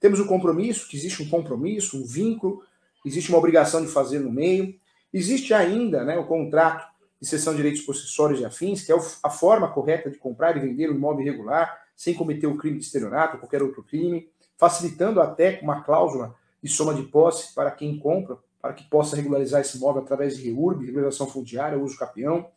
Temos 0.00 0.18
o 0.18 0.26
compromisso, 0.26 0.88
que 0.88 0.96
existe 0.96 1.22
um 1.22 1.28
compromisso, 1.28 1.96
um 1.96 2.04
vínculo, 2.04 2.62
existe 3.04 3.30
uma 3.30 3.38
obrigação 3.38 3.84
de 3.84 3.88
fazer 3.88 4.18
no 4.18 4.32
meio. 4.32 4.74
Existe 5.12 5.52
ainda 5.52 6.04
né, 6.04 6.18
o 6.18 6.26
contrato 6.26 6.90
de 7.20 7.26
cessão 7.28 7.52
de 7.52 7.58
direitos 7.58 7.82
possessórios 7.82 8.40
e 8.40 8.44
afins, 8.44 8.82
que 8.82 8.92
é 8.92 8.96
a 9.22 9.30
forma 9.30 9.68
correta 9.68 10.10
de 10.10 10.18
comprar 10.18 10.56
e 10.56 10.60
vender 10.60 10.90
um 10.90 10.94
imóvel 10.94 11.26
irregular, 11.26 11.80
sem 11.94 12.14
cometer 12.14 12.46
o 12.46 12.56
crime 12.56 12.78
de 12.78 12.84
estelionato 12.84 13.34
ou 13.34 13.40
qualquer 13.40 13.62
outro 13.62 13.82
crime, 13.82 14.28
facilitando 14.56 15.20
até 15.20 15.60
uma 15.62 15.82
cláusula 15.82 16.34
de 16.62 16.68
soma 16.68 16.94
de 16.94 17.02
posse 17.02 17.54
para 17.54 17.70
quem 17.70 17.98
compra, 17.98 18.38
para 18.60 18.72
que 18.72 18.88
possa 18.88 19.16
regularizar 19.16 19.60
esse 19.60 19.76
imóvel 19.76 20.02
através 20.02 20.36
de 20.36 20.44
REURB, 20.44 20.86
regularização 20.86 21.26
fundiária, 21.26 21.78
uso 21.78 21.98
capião. 21.98 22.48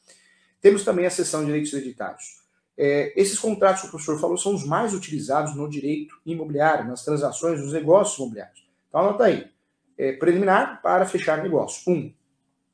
Temos 0.61 0.83
também 0.83 1.05
a 1.05 1.09
cessão 1.09 1.41
de 1.41 1.47
direitos 1.47 1.73
hereditários. 1.73 2.43
É, 2.77 3.13
esses 3.19 3.39
contratos 3.39 3.81
que 3.81 3.87
o 3.87 3.89
professor 3.91 4.19
falou 4.19 4.37
são 4.37 4.53
os 4.53 4.65
mais 4.65 4.93
utilizados 4.93 5.55
no 5.55 5.69
direito 5.69 6.15
imobiliário, 6.25 6.87
nas 6.87 7.03
transações, 7.03 7.61
nos 7.61 7.73
negócios 7.73 8.17
imobiliários. 8.17 8.67
Então 8.87 9.01
anota 9.01 9.25
aí 9.25 9.47
é, 9.97 10.13
preliminar 10.13 10.81
para 10.81 11.05
fechar 11.05 11.41
negócio. 11.41 11.91
Um. 11.91 12.13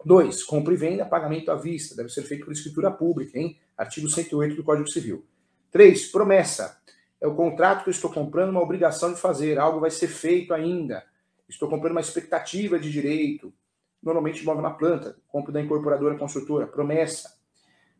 Dois, 0.04 0.44
compra 0.44 0.74
e 0.74 0.78
venda, 0.78 1.06
pagamento 1.06 1.52
à 1.52 1.56
vista, 1.56 1.96
deve 1.96 2.10
ser 2.10 2.24
feito 2.24 2.46
por 2.46 2.52
escritura 2.52 2.90
pública, 2.90 3.38
hein? 3.38 3.60
Artigo 3.78 4.10
108 4.10 4.56
do 4.56 4.64
Código 4.64 4.90
Civil. 4.90 5.26
Três, 5.70 6.12
promessa. 6.12 6.82
É 7.20 7.28
o 7.28 7.36
contrato 7.36 7.84
que 7.84 7.90
eu 7.90 7.92
estou 7.92 8.12
comprando 8.12 8.50
uma 8.50 8.62
obrigação 8.62 9.14
de 9.14 9.20
fazer, 9.20 9.60
algo 9.60 9.80
vai 9.80 9.92
ser 9.92 10.08
feito 10.08 10.54
ainda. 10.54 11.04
Estou 11.48 11.70
comprando 11.70 11.92
uma 11.92 12.02
expectativa 12.02 12.80
de 12.80 12.92
direito, 12.92 13.54
normalmente 14.02 14.42
imóvel 14.42 14.64
na 14.64 14.72
planta, 14.72 15.18
compro 15.28 15.52
da 15.52 15.62
incorporadora 15.62 16.18
construtora, 16.18 16.66
promessa. 16.66 17.38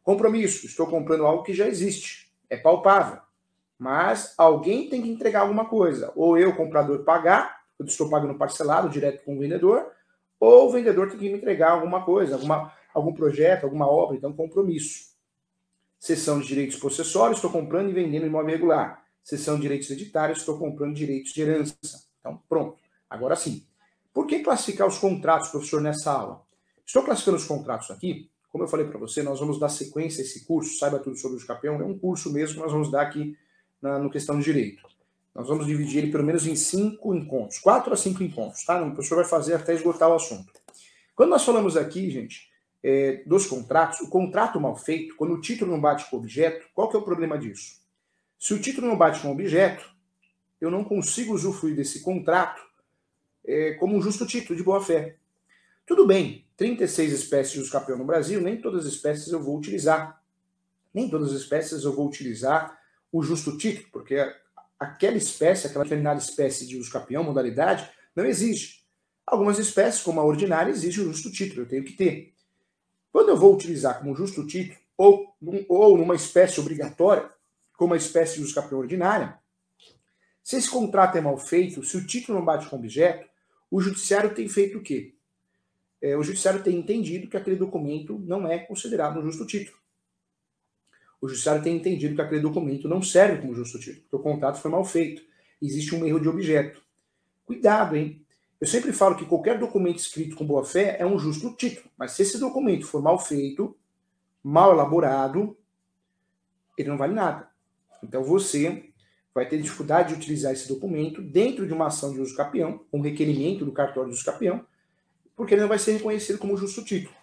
Compromisso, 0.02 0.66
estou 0.66 0.88
comprando 0.88 1.26
algo 1.26 1.44
que 1.44 1.54
já 1.54 1.68
existe, 1.68 2.34
é 2.50 2.58
palpável. 2.58 3.22
Mas 3.78 4.34
alguém 4.38 4.90
tem 4.90 5.02
que 5.02 5.10
entregar 5.10 5.42
alguma 5.42 5.66
coisa, 5.66 6.12
ou 6.16 6.38
eu, 6.38 6.56
comprador, 6.56 7.04
pagar, 7.04 7.62
eu 7.78 7.86
estou 7.86 8.10
pagando 8.10 8.36
parcelado 8.36 8.90
direto 8.90 9.24
com 9.24 9.36
o 9.36 9.40
vendedor, 9.40 9.92
ou 10.42 10.68
o 10.68 10.72
vendedor 10.72 11.08
tem 11.08 11.20
que 11.20 11.30
me 11.30 11.38
entregar 11.38 11.74
alguma 11.74 12.04
coisa, 12.04 12.34
alguma, 12.34 12.74
algum 12.96 13.14
projeto, 13.14 13.66
alguma 13.66 13.88
obra, 13.88 14.18
então 14.18 14.34
compromisso. 14.34 15.12
Seção 16.00 16.40
de 16.40 16.48
direitos 16.48 16.78
possessórios, 16.78 17.38
estou 17.38 17.52
comprando 17.52 17.92
e 17.92 17.94
vendendo 17.94 18.26
imóvel 18.26 18.50
regular. 18.50 19.06
Seção 19.24 19.58
de 19.58 19.62
direitos 19.62 19.92
hereditários, 19.92 20.40
estou 20.40 20.58
comprando 20.58 20.96
direitos 20.96 21.32
de 21.32 21.44
herança. 21.44 21.76
Então, 22.20 22.42
pronto. 22.50 22.80
Agora 23.08 23.36
sim. 23.36 23.64
Por 24.12 24.26
que 24.26 24.40
classificar 24.40 24.88
os 24.88 24.98
contratos, 24.98 25.50
professor, 25.50 25.80
nessa 25.80 26.12
aula? 26.12 26.42
Estou 26.84 27.04
classificando 27.04 27.38
os 27.38 27.46
contratos 27.46 27.92
aqui, 27.92 28.28
como 28.52 28.64
eu 28.64 28.68
falei 28.68 28.88
para 28.88 28.98
você, 28.98 29.22
nós 29.22 29.40
vamos 29.40 29.60
dar 29.60 29.70
sequência 29.70 30.24
a 30.24 30.26
esse 30.26 30.44
curso, 30.46 30.78
saiba 30.78 30.98
tudo 30.98 31.16
sobre 31.18 31.38
o 31.38 31.40
escapeão, 31.40 31.76
é 31.76 31.86
um 31.86 31.98
curso 31.98 32.34
mesmo 32.34 32.56
que 32.56 32.62
nós 32.62 32.72
vamos 32.72 32.90
dar 32.90 33.04
aqui 33.04 33.38
na, 33.80 34.00
no 34.00 34.10
questão 34.10 34.40
de 34.40 34.44
direito. 34.44 34.84
Nós 35.34 35.48
vamos 35.48 35.66
dividir 35.66 36.00
ele 36.00 36.12
pelo 36.12 36.24
menos 36.24 36.46
em 36.46 36.56
cinco 36.56 37.16
encontros, 37.16 37.60
quatro 37.60 37.94
a 37.94 37.98
cinco 37.98 38.22
encontros, 38.22 38.66
tá? 38.66 38.82
O 38.82 38.92
professor 38.92 39.16
vai 39.16 39.26
fazer 39.26 39.54
até 39.54 39.74
esgotar 39.74 40.10
o 40.10 40.16
assunto. 40.16 40.52
Quando 41.16 41.30
nós 41.30 41.46
falamos 41.46 41.78
aqui, 41.78 42.10
gente, 42.10 42.50
é, 42.84 43.24
dos 43.26 43.46
contratos, 43.46 44.02
o 44.02 44.10
contrato 44.10 44.60
mal 44.60 44.76
feito, 44.76 45.16
quando 45.16 45.34
o 45.34 45.42
título 45.42 45.72
não 45.72 45.80
bate 45.80 46.10
com 46.10 46.18
o 46.18 46.20
objeto, 46.20 46.68
qual 46.74 46.90
que 46.90 46.96
é 46.96 47.00
o 47.00 47.04
problema 47.04 47.38
disso? 47.38 47.80
Se 48.38 48.54
o 48.54 48.60
título 48.60 48.88
não 48.88 48.98
bate 48.98 49.22
com 49.22 49.30
o 49.30 49.32
objeto, 49.32 49.90
eu 50.60 50.70
não 50.70 50.84
consigo 50.84 51.34
usufruir 51.34 51.76
desse 51.76 52.02
contrato 52.02 52.62
é, 53.46 53.74
como 53.74 53.96
um 53.96 54.02
justo 54.02 54.26
título 54.26 54.58
de 54.58 54.64
boa-fé. 54.64 55.18
Tudo 55.86 56.06
bem, 56.06 56.46
36 56.58 57.12
espécies 57.14 57.54
de 57.54 57.62
escapeão 57.62 57.98
no 57.98 58.06
Brasil, 58.06 58.42
nem 58.42 58.60
todas 58.60 58.86
as 58.86 58.94
espécies 58.94 59.32
eu 59.32 59.42
vou 59.42 59.58
utilizar. 59.58 60.22
Nem 60.94 61.10
todas 61.10 61.34
as 61.34 61.42
espécies 61.42 61.84
eu 61.84 61.94
vou 61.94 62.08
utilizar 62.08 62.80
o 63.12 63.22
justo 63.24 63.58
título, 63.58 63.88
porque 63.92 64.16
aquela 64.82 65.16
espécie, 65.16 65.68
aquela 65.68 65.84
determinada 65.84 66.20
espécie 66.20 66.66
de 66.66 66.76
uso 66.76 66.92
capião, 66.92 67.24
modalidade, 67.24 67.88
não 68.16 68.26
existe. 68.26 68.84
Algumas 69.24 69.60
espécies, 69.60 70.02
como 70.02 70.20
a 70.20 70.26
ordinária, 70.26 70.72
exige 70.72 71.02
o 71.02 71.04
justo 71.04 71.32
título, 71.32 71.62
eu 71.62 71.68
tenho 71.68 71.84
que 71.84 71.94
ter. 71.94 72.34
Quando 73.12 73.30
eu 73.30 73.38
vou 73.38 73.54
utilizar 73.54 74.00
como 74.00 74.16
justo 74.16 74.46
título, 74.48 74.80
ou, 74.98 75.36
ou 75.70 75.98
numa 76.00 76.16
espécie 76.16 76.60
obrigatória, 76.60 77.30
como 77.78 77.94
a 77.94 77.98
espécie 77.98 78.38
de 78.38 78.44
uso 78.44 78.56
capião 78.56 78.80
ordinária, 78.80 79.40
se 80.44 80.56
esse 80.56 80.70
contrato 80.70 81.16
é 81.16 81.22
mal 81.22 81.38
feito, 81.38 81.84
se 81.84 81.96
o 81.96 82.06
título 82.06 82.40
não 82.40 82.46
bate 82.46 82.68
com 82.68 82.76
o 82.76 82.80
objeto, 82.80 83.30
o 83.70 83.80
judiciário 83.80 84.34
tem 84.34 84.50
feito 84.50 84.80
o 84.80 84.82
quê? 84.82 85.14
É, 86.02 86.18
o 86.18 86.24
judiciário 86.24 86.64
tem 86.64 86.76
entendido 86.76 87.28
que 87.28 87.38
aquele 87.38 87.56
documento 87.56 88.18
não 88.18 88.48
é 88.48 88.58
considerado 88.58 89.20
um 89.20 89.24
justo 89.24 89.46
título 89.46 89.78
o 91.22 91.28
judiciário 91.28 91.62
tem 91.62 91.78
entendido 91.78 92.16
que 92.16 92.22
aquele 92.22 92.42
documento 92.42 92.90
não 92.90 93.02
serve 93.02 93.40
como 93.40 93.54
justo 93.54 93.80
título, 93.80 94.02
porque 94.10 94.16
o 94.16 94.20
contrato 94.20 94.60
foi 94.60 94.72
mal 94.72 94.84
feito. 94.84 95.22
Existe 95.62 95.94
um 95.94 96.04
erro 96.04 96.20
de 96.20 96.28
objeto. 96.28 96.82
Cuidado, 97.46 97.96
hein? 97.96 98.26
Eu 98.60 98.66
sempre 98.66 98.92
falo 98.92 99.16
que 99.16 99.26
qualquer 99.26 99.60
documento 99.60 100.00
escrito 100.00 100.36
com 100.36 100.46
boa 100.46 100.64
fé 100.64 100.98
é 101.00 101.06
um 101.06 101.20
justo 101.20 101.56
título, 101.56 101.90
mas 101.98 102.14
se 102.14 102.24
esse 102.24 102.40
documento 102.40 102.88
for 102.88 103.02
mal 103.02 103.20
feito, 103.20 103.76
mal 104.44 104.72
elaborado, 104.72 105.56
ele 106.78 106.90
não 106.90 106.98
vale 106.98 107.14
nada. 107.14 107.50
Então 108.04 108.24
você 108.24 108.92
vai 109.34 109.48
ter 109.48 109.62
dificuldade 109.62 110.10
de 110.10 110.16
utilizar 110.16 110.52
esse 110.52 110.68
documento 110.68 111.22
dentro 111.22 111.66
de 111.68 111.74
uma 111.74 111.88
ação 111.88 112.12
de 112.14 112.20
uso 112.20 112.36
capião, 112.36 112.82
um 112.92 113.02
requerimento 113.02 113.64
do 113.64 113.72
cartório 113.72 114.10
de 114.10 114.16
uso 114.16 114.26
capião, 114.26 114.66
porque 115.36 115.54
ele 115.54 115.62
não 115.62 115.70
vai 115.70 115.80
ser 115.80 115.94
reconhecido 115.94 116.38
como 116.40 116.58
justo 116.58 116.84
título. 116.84 117.16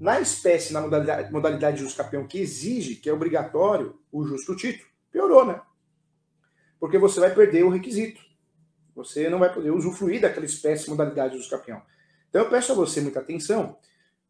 Na 0.00 0.20
espécie, 0.20 0.72
na 0.72 0.80
modalidade, 0.80 1.32
modalidade 1.32 1.78
de 1.78 1.84
uso 1.84 1.96
capião 1.96 2.26
que 2.26 2.38
exige, 2.38 2.96
que 2.96 3.08
é 3.08 3.12
obrigatório, 3.12 3.98
o 4.12 4.24
justo 4.24 4.54
título, 4.54 4.88
piorou, 5.10 5.44
né? 5.44 5.60
Porque 6.78 6.98
você 6.98 7.18
vai 7.18 7.34
perder 7.34 7.64
o 7.64 7.70
requisito. 7.70 8.20
Você 8.94 9.28
não 9.28 9.38
vai 9.38 9.52
poder 9.52 9.70
usufruir 9.70 10.20
daquela 10.20 10.46
espécie, 10.46 10.88
modalidade 10.88 11.34
de 11.34 11.40
uso 11.40 11.50
capião. 11.50 11.82
Então 12.28 12.42
eu 12.42 12.50
peço 12.50 12.72
a 12.72 12.74
você 12.74 13.00
muita 13.00 13.20
atenção, 13.20 13.76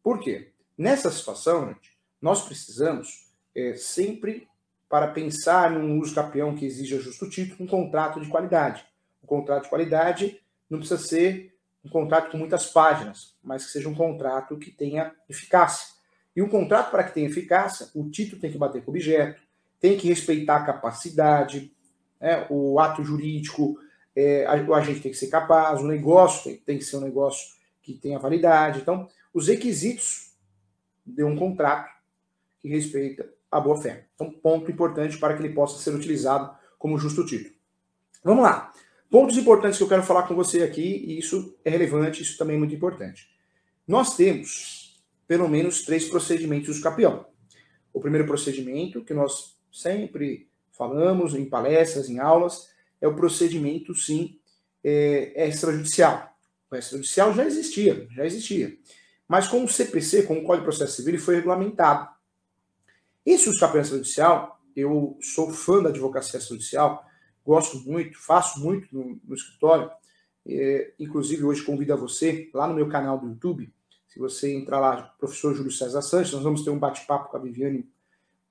porque 0.03 0.51
nessa 0.77 1.11
situação, 1.11 1.67
gente, 1.67 1.97
nós 2.21 2.45
precisamos 2.45 3.29
é, 3.55 3.75
sempre, 3.75 4.47
para 4.87 5.07
pensar 5.07 5.69
num 5.69 5.99
uso 5.99 6.15
capião 6.15 6.55
que 6.55 6.65
exija 6.65 6.99
justo 6.99 7.29
título, 7.29 7.63
um 7.63 7.67
contrato 7.67 8.19
de 8.19 8.27
qualidade. 8.27 8.83
Um 9.23 9.27
contrato 9.27 9.63
de 9.63 9.69
qualidade 9.69 10.41
não 10.69 10.79
precisa 10.79 10.99
ser 10.99 11.55
um 11.83 11.89
contrato 11.89 12.31
com 12.31 12.37
muitas 12.37 12.67
páginas, 12.67 13.35
mas 13.43 13.65
que 13.65 13.71
seja 13.71 13.89
um 13.89 13.95
contrato 13.95 14.57
que 14.57 14.71
tenha 14.71 15.13
eficácia. 15.29 15.87
E 16.35 16.41
um 16.41 16.49
contrato, 16.49 16.91
para 16.91 17.03
que 17.03 17.13
tenha 17.13 17.27
eficácia, 17.27 17.89
o 17.95 18.09
título 18.09 18.41
tem 18.41 18.51
que 18.51 18.57
bater 18.57 18.83
com 18.83 18.91
o 18.91 18.93
objeto, 18.93 19.41
tem 19.79 19.97
que 19.97 20.07
respeitar 20.07 20.57
a 20.57 20.65
capacidade, 20.65 21.73
né, 22.19 22.45
o 22.49 22.79
ato 22.79 23.03
jurídico, 23.03 23.79
é, 24.15 24.45
o 24.67 24.73
agente 24.73 25.01
tem 25.01 25.11
que 25.11 25.17
ser 25.17 25.27
capaz, 25.27 25.79
o 25.79 25.87
negócio 25.87 26.43
tem, 26.43 26.57
tem 26.57 26.77
que 26.77 26.83
ser 26.83 26.97
um 26.97 27.01
negócio 27.01 27.55
que 27.81 27.93
tenha 27.93 28.19
validade. 28.19 28.81
Então, 28.81 29.07
os 29.33 29.47
requisitos 29.47 30.33
de 31.05 31.23
um 31.23 31.35
contrato 31.35 31.89
que 32.59 32.67
respeita 32.67 33.27
a 33.51 33.59
boa-fé. 33.59 34.05
Então, 34.13 34.31
ponto 34.31 34.69
importante 34.69 35.17
para 35.17 35.35
que 35.35 35.41
ele 35.41 35.53
possa 35.53 35.81
ser 35.81 35.95
utilizado 35.95 36.55
como 36.77 36.97
justo 36.97 37.25
título. 37.25 37.55
Vamos 38.23 38.43
lá. 38.43 38.71
Pontos 39.09 39.37
importantes 39.37 39.77
que 39.77 39.83
eu 39.83 39.89
quero 39.89 40.03
falar 40.03 40.23
com 40.23 40.35
você 40.35 40.61
aqui, 40.61 40.81
e 40.81 41.17
isso 41.17 41.57
é 41.65 41.69
relevante, 41.69 42.21
isso 42.21 42.37
também 42.37 42.55
é 42.55 42.59
muito 42.59 42.75
importante. 42.75 43.27
Nós 43.87 44.15
temos 44.15 45.03
pelo 45.27 45.47
menos 45.47 45.83
três 45.83 46.07
procedimentos 46.07 46.77
do 46.77 46.83
campeão. 46.83 47.25
O 47.93 47.99
primeiro 47.99 48.27
procedimento, 48.27 49.03
que 49.03 49.13
nós 49.13 49.57
sempre 49.71 50.49
falamos 50.71 51.33
em 51.33 51.45
palestras, 51.45 52.09
em 52.09 52.19
aulas, 52.19 52.69
é 53.01 53.07
o 53.07 53.15
procedimento, 53.15 53.93
sim, 53.95 54.39
é, 54.83 55.43
é 55.43 55.47
extrajudicial. 55.47 56.35
O 56.71 56.75
extrajudicial 56.75 57.33
já 57.33 57.45
existia, 57.45 58.07
já 58.11 58.25
existia. 58.25 58.77
Mas 59.27 59.47
com 59.47 59.63
o 59.63 59.67
CPC, 59.67 60.23
com 60.23 60.37
o 60.37 60.43
Código 60.43 60.67
de 60.67 60.75
Processo 60.75 60.97
Civil, 60.97 61.13
ele 61.13 61.21
foi 61.21 61.35
regulamentado. 61.35 62.09
Esse 63.25 63.49
uso 63.49 63.59
capião 63.59 63.81
extrajudicial, 63.81 64.59
eu 64.75 65.17
sou 65.21 65.51
fã 65.51 65.81
da 65.81 65.89
advocacia 65.89 66.39
extrajudicial, 66.39 67.05
gosto 67.45 67.77
muito, 67.79 68.17
faço 68.19 68.59
muito 68.59 68.87
no, 68.95 69.19
no 69.23 69.35
escritório. 69.35 69.89
É, 70.47 70.93
inclusive, 70.99 71.43
hoje 71.43 71.63
convido 71.63 71.93
a 71.93 71.95
você, 71.95 72.49
lá 72.53 72.67
no 72.67 72.73
meu 72.73 72.87
canal 72.89 73.17
do 73.17 73.27
YouTube, 73.27 73.71
se 74.07 74.17
você 74.17 74.53
entrar 74.53 74.79
lá, 74.79 75.03
professor 75.19 75.53
Júlio 75.53 75.71
César 75.71 76.01
Santos, 76.01 76.33
nós 76.33 76.43
vamos 76.43 76.63
ter 76.63 76.71
um 76.71 76.79
bate-papo 76.79 77.29
com 77.29 77.37
a 77.37 77.39
Viviane 77.39 77.87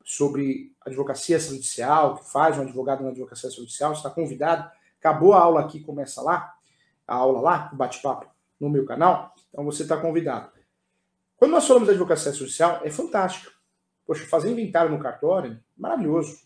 sobre 0.04 0.72
advocacia 0.80 1.36
extrajudicial, 1.36 2.16
que 2.16 2.30
faz 2.30 2.56
um 2.56 2.62
advogado 2.62 3.02
na 3.02 3.10
advocacia 3.10 3.48
extrajudicial, 3.48 3.92
está 3.92 4.08
convidado. 4.08 4.70
Acabou 4.98 5.32
a 5.32 5.40
aula 5.40 5.60
aqui, 5.60 5.80
começa 5.80 6.22
lá, 6.22 6.54
a 7.06 7.14
aula 7.14 7.40
lá, 7.40 7.70
o 7.72 7.76
bate-papo 7.76 8.26
no 8.60 8.70
meu 8.70 8.84
canal, 8.84 9.34
então 9.48 9.64
você 9.64 9.82
está 9.82 9.96
convidado. 9.96 10.50
Quando 11.36 11.52
nós 11.52 11.66
falamos 11.66 11.86
de 11.88 11.94
advocacia 11.94 12.30
extrajudicial, 12.30 12.80
é 12.84 12.90
fantástico. 12.90 13.52
Poxa, 14.06 14.26
fazer 14.26 14.50
inventário 14.50 14.90
no 14.90 14.98
cartório, 14.98 15.62
maravilhoso. 15.76 16.38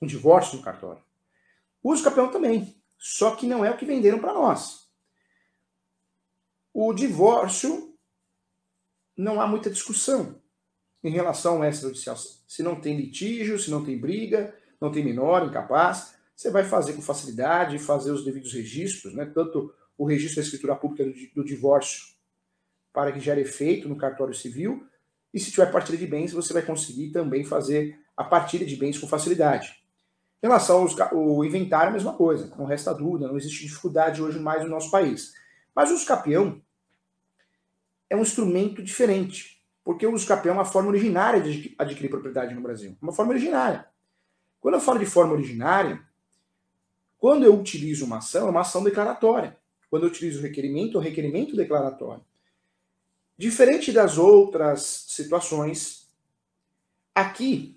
Um 0.00 0.06
divórcio 0.06 0.58
no 0.58 0.62
cartório. 0.62 1.02
Uso 1.88 2.02
campeão 2.02 2.28
também, 2.32 2.76
só 2.98 3.36
que 3.36 3.46
não 3.46 3.64
é 3.64 3.70
o 3.70 3.76
que 3.76 3.86
venderam 3.86 4.18
para 4.18 4.34
nós. 4.34 4.88
O 6.74 6.92
divórcio 6.92 7.96
não 9.16 9.40
há 9.40 9.46
muita 9.46 9.70
discussão 9.70 10.42
em 11.04 11.10
relação 11.10 11.62
ao 11.62 11.64
extrajudicial. 11.64 12.16
Se 12.16 12.60
não 12.60 12.80
tem 12.80 12.96
litígio, 12.96 13.56
se 13.56 13.70
não 13.70 13.84
tem 13.84 13.96
briga, 13.96 14.52
não 14.80 14.90
tem 14.90 15.04
menor, 15.04 15.46
incapaz, 15.46 16.16
você 16.34 16.50
vai 16.50 16.64
fazer 16.64 16.94
com 16.94 17.00
facilidade, 17.00 17.78
fazer 17.78 18.10
os 18.10 18.24
devidos 18.24 18.52
registros, 18.52 19.14
né? 19.14 19.24
tanto 19.24 19.72
o 19.96 20.04
registro 20.04 20.42
da 20.42 20.42
escritura 20.42 20.74
pública 20.74 21.04
do, 21.04 21.12
do 21.36 21.44
divórcio, 21.44 22.04
para 22.92 23.12
que 23.12 23.20
gere 23.20 23.42
efeito 23.42 23.88
no 23.88 23.96
cartório 23.96 24.34
civil, 24.34 24.84
e 25.32 25.38
se 25.38 25.52
tiver 25.52 25.70
partilha 25.70 25.98
de 25.98 26.06
bens, 26.08 26.32
você 26.32 26.52
vai 26.52 26.62
conseguir 26.62 27.12
também 27.12 27.44
fazer 27.44 27.96
a 28.16 28.24
partilha 28.24 28.66
de 28.66 28.74
bens 28.74 28.98
com 28.98 29.06
facilidade. 29.06 29.85
Em 30.42 30.46
relação 30.46 30.86
ao 31.10 31.44
inventário, 31.44 31.88
a 31.88 31.92
mesma 31.92 32.12
coisa, 32.12 32.54
não 32.56 32.66
resta 32.66 32.92
dúvida, 32.92 33.26
não 33.26 33.36
existe 33.36 33.66
dificuldade 33.66 34.22
hoje 34.22 34.38
mais 34.38 34.62
no 34.62 34.68
nosso 34.68 34.90
país. 34.90 35.34
Mas 35.74 35.90
o 35.90 35.94
escapião 35.94 36.60
é 38.08 38.16
um 38.16 38.22
instrumento 38.22 38.82
diferente, 38.82 39.62
porque 39.82 40.06
o 40.06 40.12
uso 40.12 40.26
capião 40.26 40.54
é 40.54 40.58
uma 40.58 40.64
forma 40.64 40.88
originária 40.88 41.40
de 41.40 41.74
adquirir 41.78 42.08
propriedade 42.08 42.54
no 42.54 42.60
Brasil. 42.60 42.96
Uma 43.00 43.12
forma 43.12 43.32
originária. 43.32 43.86
Quando 44.60 44.74
eu 44.74 44.80
falo 44.80 44.98
de 44.98 45.06
forma 45.06 45.32
originária, 45.32 46.00
quando 47.18 47.44
eu 47.44 47.58
utilizo 47.58 48.04
uma 48.04 48.18
ação, 48.18 48.46
é 48.46 48.50
uma 48.50 48.60
ação 48.60 48.84
declaratória. 48.84 49.56
Quando 49.90 50.04
eu 50.04 50.08
utilizo 50.08 50.38
o 50.38 50.42
requerimento, 50.42 50.96
é 50.96 51.00
um 51.00 51.04
requerimento 51.04 51.56
declaratório. 51.56 52.24
Diferente 53.38 53.92
das 53.92 54.18
outras 54.18 55.04
situações, 55.08 56.08
aqui 57.14 57.75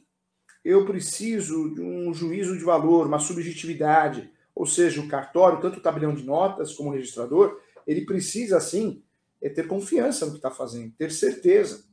eu 0.63 0.86
preciso 0.86 1.74
de 1.74 1.82
um 1.82 2.13
juízo 2.13 2.58
de 2.58 2.63
valor, 2.63 3.08
uma 3.08 3.20
subjetividade, 3.20 4.32
ou 4.54 4.66
seja, 4.66 5.00
o 5.01 5.08
cartório, 5.08 5.62
tanto 5.62 5.80
o 5.80 5.82
tabelião 5.82 6.13
de 6.13 6.24
notas 6.24 6.74
como 6.74 6.89
o 6.89 6.94
registrador, 6.94 7.60
ele 7.88 8.06
precisa, 8.06 8.58
assim, 8.58 9.04
é 9.42 9.50
ter 9.50 9.68
confiança 9.68 10.25
no 10.25 10.32
que 10.32 10.38
está 10.38 10.51
fazendo, 10.51 10.94
ter 10.98 11.12
certeza 11.12 11.88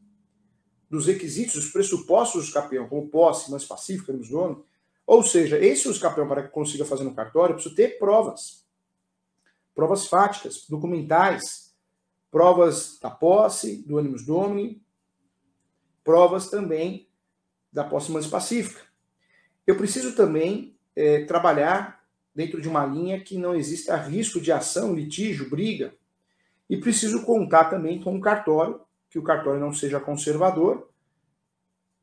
dos 0.91 1.07
requisitos, 1.07 1.55
dos 1.55 1.71
pressupostos 1.71 2.47
do 2.47 2.53
campeão, 2.53 2.89
como 2.89 3.09
posse, 3.09 3.51
mais 3.51 3.65
pacífica, 3.65 4.13
nos 4.13 4.29
donos. 4.29 4.65
Ou 5.07 5.23
seja, 5.23 5.59
esse 5.59 5.89
uso 5.89 6.01
campeão, 6.01 6.27
para 6.27 6.43
que 6.43 6.49
consiga 6.49 6.85
fazer 6.85 7.05
no 7.05 7.15
cartório, 7.15 7.55
precisa 7.55 7.75
ter 7.75 7.99
provas. 7.99 8.67
Provas 9.75 10.07
fáticas, 10.07 10.67
documentais, 10.69 11.75
provas 12.31 12.99
da 13.01 13.11
posse, 13.11 13.83
do 13.87 13.99
ânimos 13.99 14.25
domini, 14.25 14.83
provas 16.03 16.49
também 16.49 17.06
da 17.77 17.85
posse 17.85 18.11
mais 18.11 18.27
pacífica. 18.27 18.81
Eu 19.67 19.77
preciso 19.77 20.17
também 20.17 20.75
é, 20.97 21.27
trabalhar 21.27 22.03
dentro 22.35 22.59
de 22.59 22.67
uma 22.71 22.87
linha 22.87 23.21
que 23.21 23.37
não 23.37 23.55
exista 23.55 23.95
risco 23.97 24.41
de 24.41 24.51
ação, 24.51 24.95
litígio, 24.95 25.51
briga, 25.51 25.95
e 26.71 26.79
preciso 26.79 27.23
contar 27.27 27.67
também 27.67 28.01
com 28.01 28.15
um 28.15 28.21
cartório, 28.21 28.81
que 29.11 29.19
o 29.19 29.23
cartório 29.23 29.61
não 29.61 29.75
seja 29.75 30.01
conservador, 30.01 30.89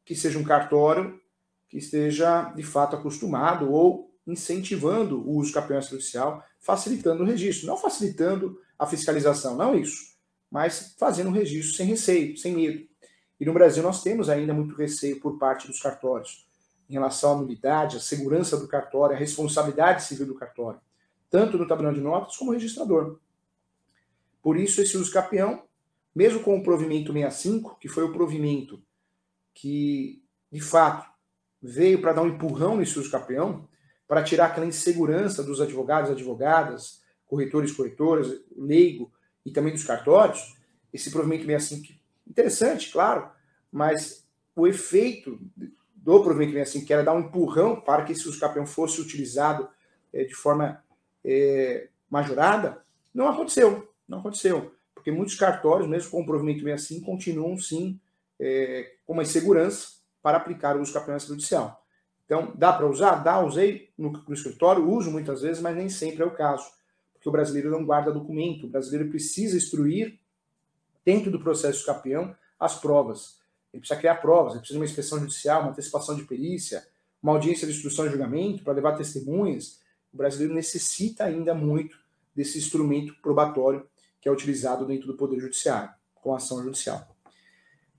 que 0.06 0.16
seja 0.16 0.38
um 0.38 0.44
cartório 0.44 1.20
que 1.68 1.80
esteja 1.80 2.52
de 2.52 2.62
fato 2.62 2.96
acostumado 2.96 3.72
ou 3.72 4.16
incentivando 4.28 5.28
o 5.28 5.38
uso 5.38 5.52
do 5.52 5.56
campeão 5.56 5.80
extrajudicial, 5.80 6.46
facilitando 6.60 7.24
o 7.24 7.26
registro, 7.26 7.66
não 7.66 7.78
facilitando 7.78 8.62
a 8.78 8.86
fiscalização, 8.86 9.58
não 9.58 9.76
isso, 9.76 10.16
mas 10.52 10.96
fazendo 11.00 11.30
o 11.30 11.34
registro 11.34 11.76
sem 11.76 11.88
receio, 11.88 12.38
sem 12.38 12.56
medo. 12.56 12.93
E 13.44 13.46
no 13.46 13.52
Brasil 13.52 13.84
nós 13.84 14.02
temos 14.02 14.30
ainda 14.30 14.54
muito 14.54 14.74
receio 14.74 15.20
por 15.20 15.38
parte 15.38 15.68
dos 15.68 15.82
cartórios 15.82 16.48
em 16.90 16.94
relação 16.94 17.34
à 17.34 17.36
nulidade, 17.36 17.98
à 17.98 18.00
segurança 18.00 18.56
do 18.56 18.70
cartório, 18.70 19.18
à 19.18 19.20
responsabilidade 19.20 20.06
civil 20.06 20.26
do 20.26 20.34
cartório, 20.34 20.80
tanto 21.30 21.58
no 21.58 21.68
tabelão 21.68 21.92
de 21.92 22.00
notas 22.00 22.38
como 22.38 22.54
no 22.54 22.58
registrador. 22.58 23.20
Por 24.42 24.56
isso, 24.56 24.80
esse 24.80 24.96
uso 24.96 25.12
capião, 25.12 25.62
mesmo 26.16 26.40
com 26.40 26.58
o 26.58 26.64
provimento 26.64 27.12
65, 27.12 27.78
que 27.82 27.90
foi 27.90 28.06
o 28.06 28.14
provimento 28.14 28.82
que, 29.54 30.24
de 30.50 30.62
fato, 30.62 31.06
veio 31.62 32.00
para 32.00 32.14
dar 32.14 32.22
um 32.22 32.30
empurrão 32.30 32.78
nesse 32.78 32.98
uso 32.98 33.12
capião, 33.12 33.68
para 34.08 34.24
tirar 34.24 34.46
aquela 34.46 34.66
insegurança 34.66 35.44
dos 35.44 35.60
advogados, 35.60 36.10
advogadas, 36.10 37.02
corretores, 37.26 37.74
corretoras, 37.74 38.42
leigo 38.56 39.12
e 39.46 39.52
também 39.52 39.74
dos 39.74 39.84
cartórios, 39.84 40.56
esse 40.94 41.12
provimento 41.12 41.46
65, 41.46 41.94
interessante, 42.26 42.90
claro, 42.90 43.33
mas 43.74 44.24
o 44.56 44.68
efeito 44.68 45.40
do 45.96 46.24
provimento 46.24 46.52
65, 46.52 46.86
que 46.86 46.94
era 46.94 47.04
dar 47.04 47.14
um 47.14 47.22
empurrão 47.22 47.82
para 47.82 48.04
que 48.04 48.12
esse 48.12 48.30
uso 48.30 48.40
capião 48.40 48.68
fosse 48.68 49.02
utilizado 49.02 49.68
é, 50.14 50.24
de 50.24 50.36
forma 50.36 50.84
é, 51.26 51.88
majorada, 52.10 52.84
não 53.14 53.28
aconteceu. 53.28 53.92
Não 54.08 54.20
aconteceu, 54.20 54.76
porque 54.94 55.12
muitos 55.12 55.36
cartórios, 55.36 55.90
mesmo 55.90 56.12
com 56.12 56.22
o 56.22 56.26
provimento 56.26 56.70
assim, 56.70 57.02
continuam 57.02 57.58
sim 57.58 58.00
é, 58.40 58.92
com 59.06 59.14
uma 59.14 59.24
insegurança 59.24 59.94
para 60.22 60.38
aplicar 60.38 60.78
o 60.78 60.82
uso 60.82 60.94
campeão 60.94 61.18
judicial. 61.18 61.84
Então, 62.26 62.54
dá 62.56 62.72
para 62.74 62.86
usar? 62.86 63.24
Dá, 63.24 63.40
usei 63.40 63.92
no, 63.98 64.12
no, 64.12 64.34
escritório, 64.34 64.88
uso 64.88 65.10
muitas 65.10 65.42
vezes, 65.42 65.62
mas 65.62 65.76
nem 65.76 65.90
sempre 65.90 66.22
é 66.22 66.26
o 66.26 66.32
caso, 66.32 66.70
porque 67.14 67.28
o 67.28 67.32
brasileiro 67.32 67.72
não 67.72 67.86
guarda 67.86 68.12
documento, 68.12 68.66
o 68.66 68.70
brasileiro 68.70 69.10
precisa 69.10 69.58
instruir, 69.58 70.20
dentro 71.06 71.32
do 71.32 71.40
processo 71.40 71.86
campeão, 71.86 72.36
as 72.60 72.80
provas. 72.80 73.43
Ele 73.74 73.80
precisa 73.80 74.00
criar 74.00 74.16
provas, 74.16 74.54
ele 74.54 74.60
precisa 74.60 74.78
de 74.78 74.82
uma 74.82 74.90
inspeção 74.90 75.20
judicial, 75.20 75.62
uma 75.62 75.72
antecipação 75.72 76.16
de 76.16 76.24
perícia, 76.24 76.86
uma 77.22 77.34
audiência 77.34 77.66
de 77.66 77.74
instrução 77.74 78.06
e 78.06 78.10
julgamento 78.10 78.64
para 78.64 78.74
levar 78.74 78.96
testemunhas. 78.96 79.80
O 80.14 80.18
brasileiro 80.18 80.54
necessita 80.54 81.24
ainda 81.24 81.56
muito 81.56 81.98
desse 82.36 82.58
instrumento 82.58 83.16
probatório 83.22 83.88
que 84.22 84.30
é 84.30 84.32
utilizado 84.32 84.86
dentro 84.86 85.08
do 85.08 85.18
Poder 85.18 85.40
Judiciário, 85.40 85.90
com 86.16 86.34
ação 86.34 86.64
judicial. 86.64 87.14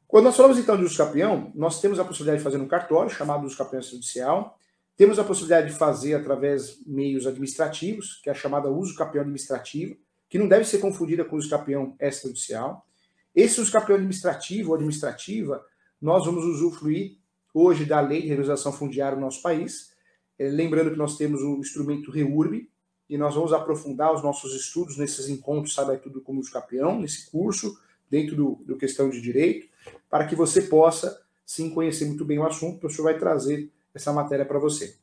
Quando 0.07 0.25
nós 0.25 0.37
falamos 0.37 0.59
então 0.59 0.77
de 0.77 0.85
uso 0.85 0.97
capião, 0.97 1.51
nós 1.55 1.81
temos 1.81 1.99
a 1.99 2.05
possibilidade 2.05 2.39
de 2.39 2.45
fazer 2.45 2.59
um 2.59 2.69
cartório, 2.69 3.11
chamado 3.11 3.45
uso 3.45 3.57
capião 3.59 3.83
judicial, 3.83 4.57
temos 4.97 5.19
a 5.19 5.25
possibilidade 5.25 5.73
de 5.73 5.77
fazer 5.77 6.15
através 6.15 6.79
meios 6.87 7.27
administrativos, 7.27 8.21
que 8.23 8.29
é 8.29 8.33
a 8.33 8.35
chamada 8.35 8.71
uso 8.71 8.95
capião 8.95 9.23
administrativo, 9.23 9.97
que 10.29 10.39
não 10.39 10.47
deve 10.47 10.65
ser 10.65 10.79
confundida 10.79 11.25
com 11.25 11.37
uso 11.37 11.51
capião 11.51 11.97
extrajudicial. 11.99 12.87
Esse 13.35 13.61
uso 13.61 13.73
capião 13.73 13.97
administrativo 13.97 14.71
ou 14.71 14.75
administrativa, 14.77 15.65
nós 16.01 16.25
vamos 16.25 16.45
usufruir 16.45 17.19
hoje 17.53 17.85
da 17.85 18.01
lei 18.01 18.23
de 18.23 18.29
regularização 18.29 18.73
fundiária 18.73 19.17
no 19.17 19.23
nosso 19.23 19.43
país, 19.43 19.93
eh, 20.39 20.49
lembrando 20.49 20.91
que 20.91 20.99
nós 20.99 21.17
temos 21.17 21.41
o 21.43 21.59
instrumento 21.59 22.11
REURB, 22.11 22.69
e 23.09 23.19
nós 23.19 23.35
vamos 23.35 23.53
aprofundar 23.53 24.15
os 24.15 24.23
nossos 24.23 24.55
estudos 24.55 24.97
nesses 24.97 25.29
encontros, 25.29 25.75
sabe 25.75 25.97
tudo 25.99 26.21
como 26.21 26.43
campeão, 26.51 27.01
nesse 27.01 27.31
curso, 27.31 27.79
dentro 28.11 28.35
do, 28.35 28.63
do 28.65 28.77
questão 28.77 29.11
de 29.11 29.21
direito, 29.21 29.69
para 30.09 30.27
que 30.27 30.35
você 30.35 30.63
possa 30.63 31.23
sim 31.45 31.71
conhecer 31.71 32.07
muito 32.07 32.25
bem 32.25 32.39
o 32.39 32.47
assunto, 32.47 32.77
o 32.77 32.81
professor 32.81 33.03
vai 33.03 33.19
trazer 33.19 33.71
essa 33.95 34.13
matéria 34.13 34.45
para 34.45 34.59
você. 34.59 34.97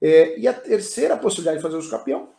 É, 0.00 0.38
e 0.38 0.48
a 0.48 0.54
terceira 0.54 1.16
possibilidade 1.16 1.58
de 1.58 1.62
fazer 1.62 1.76
o 1.76 1.90
campeão 1.90 2.30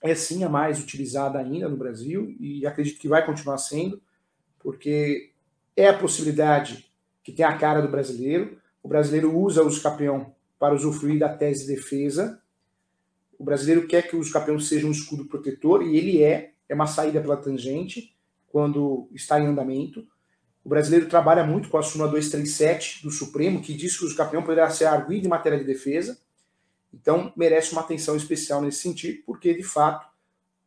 é 0.00 0.14
sim 0.14 0.44
a 0.44 0.48
mais 0.48 0.80
utilizada 0.80 1.38
ainda 1.38 1.68
no 1.68 1.76
Brasil, 1.76 2.34
e 2.38 2.66
acredito 2.66 3.00
que 3.00 3.08
vai 3.08 3.24
continuar 3.24 3.58
sendo, 3.58 4.00
porque 4.64 5.30
é 5.76 5.88
a 5.88 5.96
possibilidade 5.96 6.90
que 7.22 7.30
tem 7.30 7.44
a 7.44 7.56
cara 7.56 7.82
do 7.82 7.88
brasileiro. 7.88 8.58
O 8.82 8.88
brasileiro 8.88 9.36
usa 9.38 9.62
o 9.62 9.82
campeão 9.82 10.34
para 10.58 10.74
usufruir 10.74 11.18
da 11.18 11.28
tese 11.28 11.66
de 11.66 11.74
defesa, 11.74 12.42
o 13.38 13.44
brasileiro 13.44 13.86
quer 13.86 14.08
que 14.08 14.16
o 14.16 14.32
campeão 14.32 14.58
seja 14.58 14.86
um 14.86 14.90
escudo 14.90 15.26
protetor, 15.26 15.82
e 15.82 15.96
ele 15.96 16.22
é, 16.22 16.52
é 16.68 16.74
uma 16.74 16.86
saída 16.86 17.20
pela 17.20 17.36
tangente 17.36 18.16
quando 18.46 19.08
está 19.12 19.38
em 19.38 19.46
andamento. 19.46 20.06
O 20.64 20.68
brasileiro 20.68 21.08
trabalha 21.08 21.44
muito 21.44 21.68
com 21.68 21.76
a 21.76 21.82
súmula 21.82 22.10
237 22.10 23.02
do 23.02 23.10
Supremo, 23.10 23.60
que 23.60 23.74
diz 23.74 23.98
que 23.98 24.06
o 24.06 24.16
campeão 24.16 24.42
poderá 24.42 24.70
ser 24.70 24.86
arguido 24.86 25.26
em 25.26 25.30
matéria 25.30 25.58
de 25.58 25.64
defesa. 25.64 26.18
Então, 26.92 27.32
merece 27.36 27.72
uma 27.72 27.82
atenção 27.82 28.16
especial 28.16 28.62
nesse 28.62 28.78
sentido, 28.78 29.22
porque, 29.26 29.52
de 29.52 29.64
fato, 29.64 30.08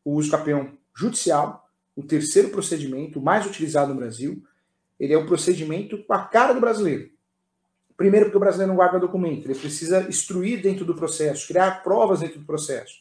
o 0.03 0.13
uso 0.13 0.29
campeão 0.29 0.77
judicial 0.93 1.66
o 1.97 2.03
terceiro 2.03 2.49
procedimento 2.49 3.19
mais 3.19 3.47
utilizado 3.47 3.91
no 3.91 3.99
Brasil. 3.99 4.43
Ele 4.99 5.13
é 5.13 5.17
um 5.17 5.25
procedimento 5.25 6.03
com 6.03 6.13
a 6.13 6.23
cara 6.23 6.53
do 6.53 6.61
brasileiro. 6.61 7.09
Primeiro, 7.97 8.27
porque 8.27 8.37
o 8.37 8.39
brasileiro 8.39 8.69
não 8.69 8.75
guarda 8.75 8.99
documento, 8.99 9.47
ele 9.47 9.57
precisa 9.57 10.07
instruir 10.07 10.61
dentro 10.61 10.85
do 10.85 10.93
processo, 10.93 11.47
criar 11.47 11.81
provas 11.81 12.19
dentro 12.19 12.39
do 12.39 12.45
processo. 12.45 12.99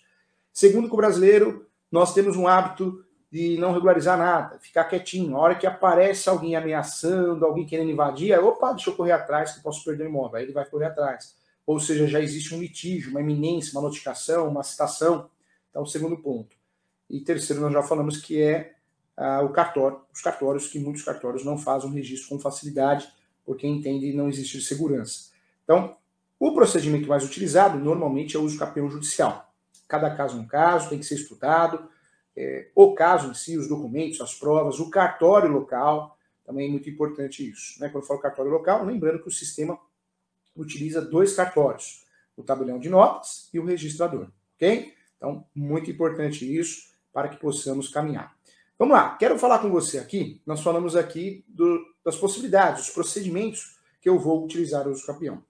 Segundo, 0.51 0.89
que 0.89 0.95
o 0.95 0.97
brasileiro, 0.97 1.67
nós 1.93 2.15
temos 2.15 2.35
um 2.35 2.49
hábito 2.49 3.05
de 3.31 3.59
não 3.59 3.75
regularizar 3.75 4.17
nada, 4.17 4.59
ficar 4.59 4.85
quietinho. 4.85 5.37
A 5.37 5.41
hora 5.41 5.55
que 5.55 5.67
aparece 5.67 6.31
alguém 6.31 6.57
ameaçando, 6.57 7.45
alguém 7.45 7.67
querendo 7.67 7.91
invadir, 7.91 8.33
aí, 8.33 8.39
opa, 8.39 8.73
deixa 8.73 8.89
eu 8.89 8.97
correr 8.97 9.13
atrás, 9.13 9.53
que 9.53 9.63
posso 9.63 9.85
perder 9.85 10.05
o 10.05 10.09
imóvel. 10.09 10.39
Aí 10.39 10.45
ele 10.45 10.53
vai 10.53 10.65
correr 10.65 10.87
atrás. 10.87 11.37
Ou 11.67 11.79
seja, 11.79 12.07
já 12.07 12.21
existe 12.21 12.55
um 12.55 12.61
litígio, 12.61 13.11
uma 13.11 13.21
iminência, 13.21 13.73
uma 13.73 13.83
notificação, 13.83 14.49
uma 14.49 14.63
citação. 14.63 15.29
Então, 15.69 15.85
segundo 15.85 16.17
ponto. 16.17 16.57
E 17.11 17.21
terceiro, 17.21 17.61
nós 17.61 17.73
já 17.75 17.83
falamos 17.83 18.17
que 18.17 18.41
é 18.41 18.76
ah, 19.17 19.43
o 19.43 19.51
cartório, 19.51 20.01
os 20.13 20.21
cartórios, 20.21 20.69
que 20.69 20.79
muitos 20.79 21.03
cartórios 21.03 21.45
não 21.45 21.57
fazem 21.57 21.89
o 21.89 21.93
registro 21.93 22.29
com 22.29 22.39
facilidade, 22.39 23.09
porque 23.45 23.67
entendem 23.67 24.15
não 24.15 24.29
existe 24.29 24.61
segurança. 24.61 25.31
Então, 25.65 25.97
o 26.39 26.53
procedimento 26.53 27.09
mais 27.09 27.25
utilizado 27.25 27.79
normalmente 27.79 28.37
é 28.37 28.39
o 28.39 28.43
uso 28.43 28.59
campeão 28.59 28.91
judicial. 28.91 29.53
Cada 29.89 30.15
caso 30.15 30.37
é 30.37 30.41
um 30.41 30.47
caso, 30.47 30.91
tem 30.91 30.99
que 30.99 31.07
ser 31.07 31.15
estudado. 31.15 31.89
É, 32.37 32.69
o 32.75 32.95
caso 32.95 33.31
em 33.31 33.35
si, 33.35 33.57
os 33.57 33.69
documentos, 33.69 34.21
as 34.21 34.35
provas, 34.35 34.79
o 34.79 34.91
cartório 34.91 35.51
local, 35.51 36.19
também 36.45 36.69
é 36.69 36.71
muito 36.71 36.91
importante 36.91 37.49
isso. 37.49 37.81
Né? 37.81 37.89
Quando 37.89 38.03
eu 38.03 38.07
falo 38.07 38.21
cartório 38.21 38.51
local, 38.51 38.85
lembrando 38.85 39.23
que 39.23 39.29
o 39.29 39.33
sistema 39.33 39.79
utiliza 40.55 41.01
dois 41.01 41.35
cartórios, 41.35 42.05
o 42.37 42.43
tabelião 42.43 42.79
de 42.79 42.91
notas 42.91 43.49
e 43.53 43.59
o 43.59 43.65
registrador, 43.65 44.29
ok? 44.55 44.93
Então, 45.17 45.47
muito 45.55 45.91
importante 45.91 46.45
isso 46.59 46.95
para 47.13 47.29
que 47.29 47.39
possamos 47.39 47.89
caminhar. 47.89 48.36
Vamos 48.79 48.95
lá, 48.95 49.17
quero 49.17 49.39
falar 49.39 49.61
com 49.61 49.71
você 49.71 49.99
aqui. 49.99 50.43
Nós 50.45 50.61
falamos 50.61 50.95
aqui 50.95 51.43
do, 51.49 51.83
das 52.05 52.17
possibilidades, 52.17 52.85
dos 52.85 52.95
procedimentos 52.95 53.79
que 54.03 54.09
eu 54.09 54.19
vou 54.19 54.45
utilizar 54.45 54.87
o 54.87 54.91
uso 54.91 55.07
campeão. 55.07 55.43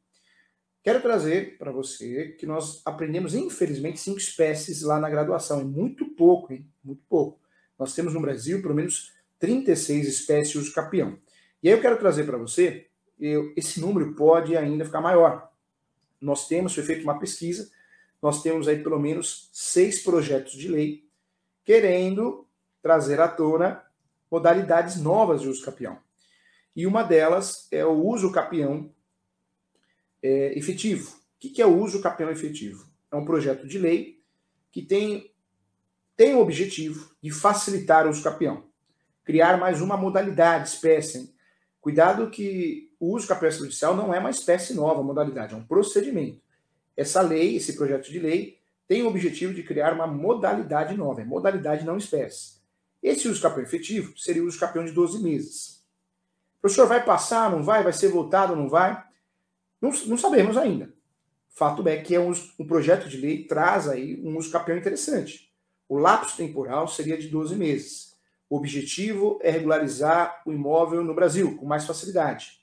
Quero 0.81 1.03
trazer 1.03 1.59
para 1.59 1.73
você 1.73 2.29
que 2.39 2.47
nós 2.47 2.81
aprendemos, 2.85 3.35
infelizmente, 3.35 3.99
cinco 3.99 4.19
espécies 4.19 4.83
lá 4.83 5.01
na 5.01 5.11
graduação. 5.11 5.61
É 5.61 5.65
muito 5.65 6.07
pouco, 6.15 6.53
hein? 6.53 6.71
Muito 6.85 7.03
pouco. 7.09 7.41
Nós 7.77 7.93
temos 7.93 8.15
no 8.15 8.21
Brasil 8.21 8.63
pelo 8.63 8.75
menos 8.75 9.13
36 9.41 10.07
espécies 10.07 10.53
de 10.53 10.59
uso 10.59 10.73
campeão. 10.73 11.19
E 11.61 11.69
aí 11.69 11.75
eu 11.75 11.81
quero 11.81 11.99
trazer 11.99 12.25
para 12.25 12.39
você, 12.39 12.87
eu, 13.19 13.53
esse 13.57 13.81
número 13.81 14.15
pode 14.15 14.57
ainda 14.57 14.85
ficar 14.85 15.01
maior. 15.01 15.51
Nós 16.21 16.47
temos, 16.47 16.73
foi 16.73 16.85
feita 16.85 17.03
uma 17.03 17.19
pesquisa, 17.19 17.69
nós 18.23 18.41
temos 18.41 18.69
aí 18.69 18.81
pelo 18.81 19.01
menos 19.01 19.51
seis 19.53 20.05
projetos 20.05 20.53
de 20.53 20.69
lei 20.69 21.05
querendo 21.65 22.46
trazer 22.87 23.21
à 23.21 23.27
tona 23.27 23.83
modalidades 24.31 24.95
novas 25.03 25.41
de 25.41 25.49
uso 25.49 25.65
capião. 25.65 25.99
E 26.75 26.87
uma 26.87 27.03
delas 27.03 27.67
é 27.73 27.85
o 27.85 27.95
uso 27.95 28.31
capião 28.31 28.95
é, 30.23 30.57
efetivo. 30.57 31.11
O 31.11 31.39
que 31.41 31.61
é 31.61 31.67
o 31.67 31.77
uso 31.77 32.01
capião 32.01 32.31
efetivo? 32.31 32.87
É 33.11 33.17
um 33.17 33.25
projeto 33.25 33.67
de 33.67 33.77
lei 33.77 34.23
que 34.71 34.83
tem, 34.83 35.35
tem 36.17 36.37
o 36.37 36.39
objetivo 36.39 37.11
de 37.21 37.33
facilitar 37.33 38.07
o 38.07 38.11
uso 38.11 38.23
capião, 38.23 38.69
criar 39.25 39.59
mais 39.59 39.81
uma 39.81 39.97
modalidade, 39.97 40.69
espécie. 40.69 41.35
Cuidado 41.81 42.31
que 42.31 42.93
o 43.01 43.17
uso 43.17 43.27
capião 43.27 43.51
judicial 43.51 43.97
não 43.97 44.15
é 44.15 44.21
uma 44.21 44.31
espécie 44.31 44.75
nova, 44.75 45.03
modalidade, 45.03 45.55
é 45.55 45.57
um 45.57 45.67
procedimento. 45.67 46.41
Essa 46.97 47.21
lei, 47.21 47.57
esse 47.57 47.73
projeto 47.73 48.13
de 48.13 48.21
lei, 48.21 48.61
tem 48.87 49.03
o 49.03 49.09
objetivo 49.09 49.53
de 49.53 49.65
criar 49.65 49.93
uma 49.93 50.07
modalidade 50.07 50.97
nova, 50.97 51.21
é 51.21 51.25
modalidade 51.25 51.85
não 51.85 51.97
espécie. 51.97 52.65
Esse 53.03 53.29
uso 53.29 53.41
campeão 53.41 53.63
efetivo 53.63 54.19
seria 54.19 54.43
o 54.43 54.47
uso 54.47 54.59
campeão 54.59 54.85
de 54.85 54.93
12 54.93 55.23
meses. 55.23 55.85
O 56.59 56.61
professor 56.63 56.87
vai 56.87 57.05
passar, 57.05 57.51
não 57.51 57.63
vai? 57.63 57.83
Vai 57.83 57.93
ser 57.93 58.09
votado, 58.09 58.57
não 58.57 58.69
vai? 58.69 59.05
Não, 59.81 59.91
não 60.07 60.19
sabemos 60.19 60.57
ainda. 60.57 60.93
Fato 61.51 61.87
é 61.89 61.97
que 61.97 62.15
é 62.15 62.21
um, 62.21 62.33
um, 62.59 62.67
projeto 62.67 63.09
de 63.09 63.17
lei 63.17 63.45
traz 63.45 63.89
aí 63.89 64.21
um 64.23 64.37
uso 64.37 64.51
campeão 64.51 64.77
interessante. 64.77 65.53
O 65.89 65.97
lapso 65.97 66.37
temporal 66.37 66.89
seria 66.89 67.17
de 67.17 67.29
12 67.29 67.55
meses. 67.57 68.15
O 68.49 68.57
objetivo 68.57 69.39
é 69.43 69.51
regularizar 69.51 70.43
o 70.45 70.53
imóvel 70.53 71.03
no 71.03 71.15
Brasil 71.15 71.57
com 71.57 71.67
mais 71.67 71.85
facilidade. 71.85 72.61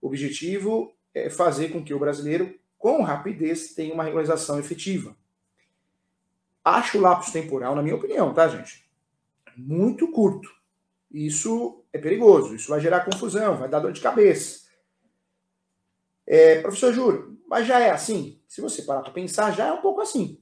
O 0.00 0.06
objetivo 0.06 0.92
é 1.12 1.28
fazer 1.28 1.70
com 1.70 1.82
que 1.82 1.92
o 1.92 1.98
brasileiro, 1.98 2.54
com 2.78 3.02
rapidez, 3.02 3.74
tenha 3.74 3.92
uma 3.92 4.04
regularização 4.04 4.58
efetiva. 4.58 5.16
Acho 6.64 6.98
o 6.98 7.00
lapso 7.00 7.32
temporal, 7.32 7.74
na 7.74 7.82
minha 7.82 7.96
opinião, 7.96 8.32
tá, 8.32 8.46
gente? 8.48 8.87
Muito 9.58 10.10
curto. 10.12 10.48
Isso 11.10 11.84
é 11.92 11.98
perigoso, 11.98 12.54
isso 12.54 12.68
vai 12.68 12.80
gerar 12.80 13.04
confusão, 13.04 13.56
vai 13.56 13.68
dar 13.68 13.80
dor 13.80 13.92
de 13.92 14.00
cabeça. 14.00 14.68
É, 16.26 16.60
professor 16.60 16.92
Júlio, 16.92 17.40
mas 17.48 17.66
já 17.66 17.80
é 17.80 17.90
assim? 17.90 18.40
Se 18.46 18.60
você 18.60 18.82
parar 18.82 19.00
para 19.00 19.12
pensar, 19.12 19.50
já 19.50 19.66
é 19.66 19.72
um 19.72 19.80
pouco 19.80 20.00
assim. 20.00 20.40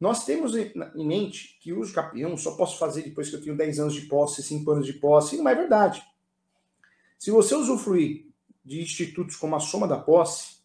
Nós 0.00 0.24
temos 0.24 0.56
em 0.56 1.06
mente 1.06 1.58
que 1.60 1.72
o 1.72 1.78
uso 1.78 1.94
capião 1.94 2.36
só 2.36 2.56
posso 2.56 2.78
fazer 2.78 3.02
depois 3.02 3.30
que 3.30 3.36
eu 3.36 3.42
tenho 3.42 3.56
10 3.56 3.78
anos 3.78 3.94
de 3.94 4.02
posse, 4.02 4.42
5 4.42 4.68
anos 4.70 4.86
de 4.86 4.94
posse, 4.94 5.36
e 5.36 5.38
não 5.38 5.48
é 5.48 5.54
verdade. 5.54 6.02
Se 7.16 7.30
você 7.30 7.54
usufruir 7.54 8.26
de 8.64 8.80
institutos 8.80 9.36
como 9.36 9.54
a 9.54 9.60
soma 9.60 9.86
da 9.86 9.98
posse, 9.98 10.56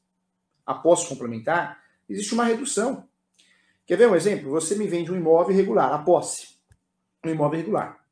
a 0.66 0.74
posse 0.74 1.08
complementar, 1.08 1.84
existe 2.10 2.34
uma 2.34 2.46
redução. 2.46 3.08
Quer 3.86 3.98
ver 3.98 4.10
um 4.10 4.16
exemplo? 4.16 4.50
Você 4.50 4.76
me 4.76 4.88
vende 4.88 5.12
um 5.12 5.16
imóvel 5.16 5.54
irregular, 5.54 5.94
a 5.94 6.00
posse. 6.00 6.57
Um 7.26 7.30
imóvel 7.30 7.60
irregular. 7.60 8.06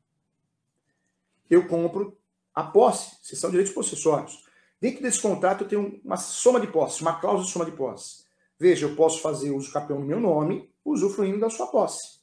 Eu 1.48 1.66
compro 1.68 2.16
a 2.54 2.62
posse, 2.64 3.16
se 3.22 3.36
são 3.36 3.50
direitos 3.50 3.72
possessórios. 3.72 4.44
Dentro 4.80 5.02
desse 5.02 5.20
contrato 5.20 5.64
eu 5.64 5.68
tenho 5.68 6.00
uma 6.04 6.16
soma 6.16 6.60
de 6.60 6.66
posse, 6.66 7.02
uma 7.02 7.20
cláusula 7.20 7.46
de 7.46 7.52
soma 7.52 7.64
de 7.64 7.72
posse. 7.72 8.24
Veja, 8.58 8.86
eu 8.86 8.96
posso 8.96 9.20
fazer 9.20 9.50
uso 9.50 9.72
campeão 9.72 10.00
no 10.00 10.06
meu 10.06 10.18
nome, 10.18 10.70
usufruindo 10.84 11.38
da 11.38 11.50
sua 11.50 11.66
posse. 11.66 12.20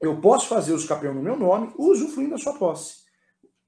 Eu 0.00 0.20
posso 0.20 0.48
fazer 0.48 0.72
uso 0.72 0.88
campeão 0.88 1.14
no 1.14 1.22
meu 1.22 1.36
nome, 1.36 1.72
usufruindo 1.76 2.30
da 2.30 2.38
sua 2.38 2.54
posse. 2.54 3.04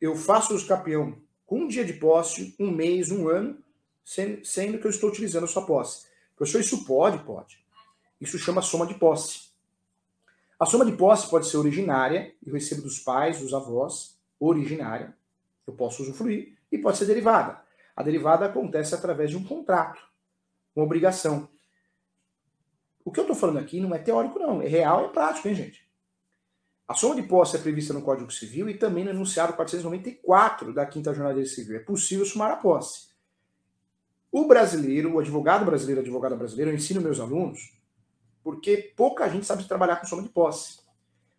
Eu 0.00 0.16
faço 0.16 0.54
uso 0.54 0.66
campeão 0.66 1.20
com 1.46 1.60
um 1.60 1.68
dia 1.68 1.84
de 1.84 1.92
posse, 1.92 2.56
um 2.58 2.70
mês, 2.70 3.10
um 3.10 3.28
ano, 3.28 3.62
sendo 4.02 4.78
que 4.78 4.86
eu 4.86 4.90
estou 4.90 5.10
utilizando 5.10 5.44
a 5.44 5.48
sua 5.48 5.66
posse. 5.66 6.06
Professor, 6.34 6.60
isso 6.60 6.84
pode? 6.86 7.22
Pode. 7.24 7.62
Isso 8.20 8.38
chama 8.38 8.62
soma 8.62 8.86
de 8.86 8.94
posse. 8.94 9.51
A 10.62 10.64
soma 10.64 10.84
de 10.84 10.92
posse 10.92 11.28
pode 11.28 11.48
ser 11.48 11.56
originária, 11.56 12.32
eu 12.46 12.52
recebo 12.52 12.82
dos 12.82 13.00
pais, 13.00 13.40
dos 13.40 13.52
avós, 13.52 14.16
originária, 14.38 15.12
eu 15.66 15.74
posso 15.74 16.04
usufruir, 16.04 16.56
e 16.70 16.78
pode 16.78 16.98
ser 16.98 17.04
derivada. 17.04 17.60
A 17.96 18.02
derivada 18.04 18.46
acontece 18.46 18.94
através 18.94 19.30
de 19.30 19.36
um 19.36 19.42
contrato, 19.42 20.00
uma 20.76 20.84
obrigação. 20.84 21.48
O 23.04 23.10
que 23.10 23.18
eu 23.18 23.24
estou 23.24 23.34
falando 23.34 23.58
aqui 23.58 23.80
não 23.80 23.92
é 23.92 23.98
teórico, 23.98 24.38
não. 24.38 24.62
É 24.62 24.68
real, 24.68 25.06
é 25.06 25.08
prático, 25.08 25.48
hein, 25.48 25.56
gente? 25.56 25.84
A 26.86 26.94
soma 26.94 27.16
de 27.16 27.24
posse 27.24 27.56
é 27.56 27.58
prevista 27.58 27.92
no 27.92 28.00
Código 28.00 28.30
Civil 28.30 28.68
e 28.68 28.74
também 28.74 29.02
no 29.02 29.10
enunciado 29.10 29.54
494 29.54 30.72
da 30.72 30.86
Quinta 30.86 31.12
Jornada 31.12 31.44
Civil. 31.44 31.74
É 31.74 31.80
possível 31.80 32.24
somar 32.24 32.52
a 32.52 32.56
posse. 32.56 33.08
O 34.30 34.46
brasileiro, 34.46 35.12
o 35.14 35.18
advogado 35.18 35.64
brasileiro, 35.64 36.02
a 36.02 36.04
advogada 36.04 36.36
brasileira, 36.36 36.70
eu 36.70 36.76
ensino 36.76 37.00
meus 37.00 37.18
alunos, 37.18 37.81
porque 38.42 38.92
pouca 38.96 39.28
gente 39.28 39.46
sabe 39.46 39.64
trabalhar 39.64 39.96
com 39.96 40.06
soma 40.06 40.22
de 40.22 40.28
posse. 40.28 40.80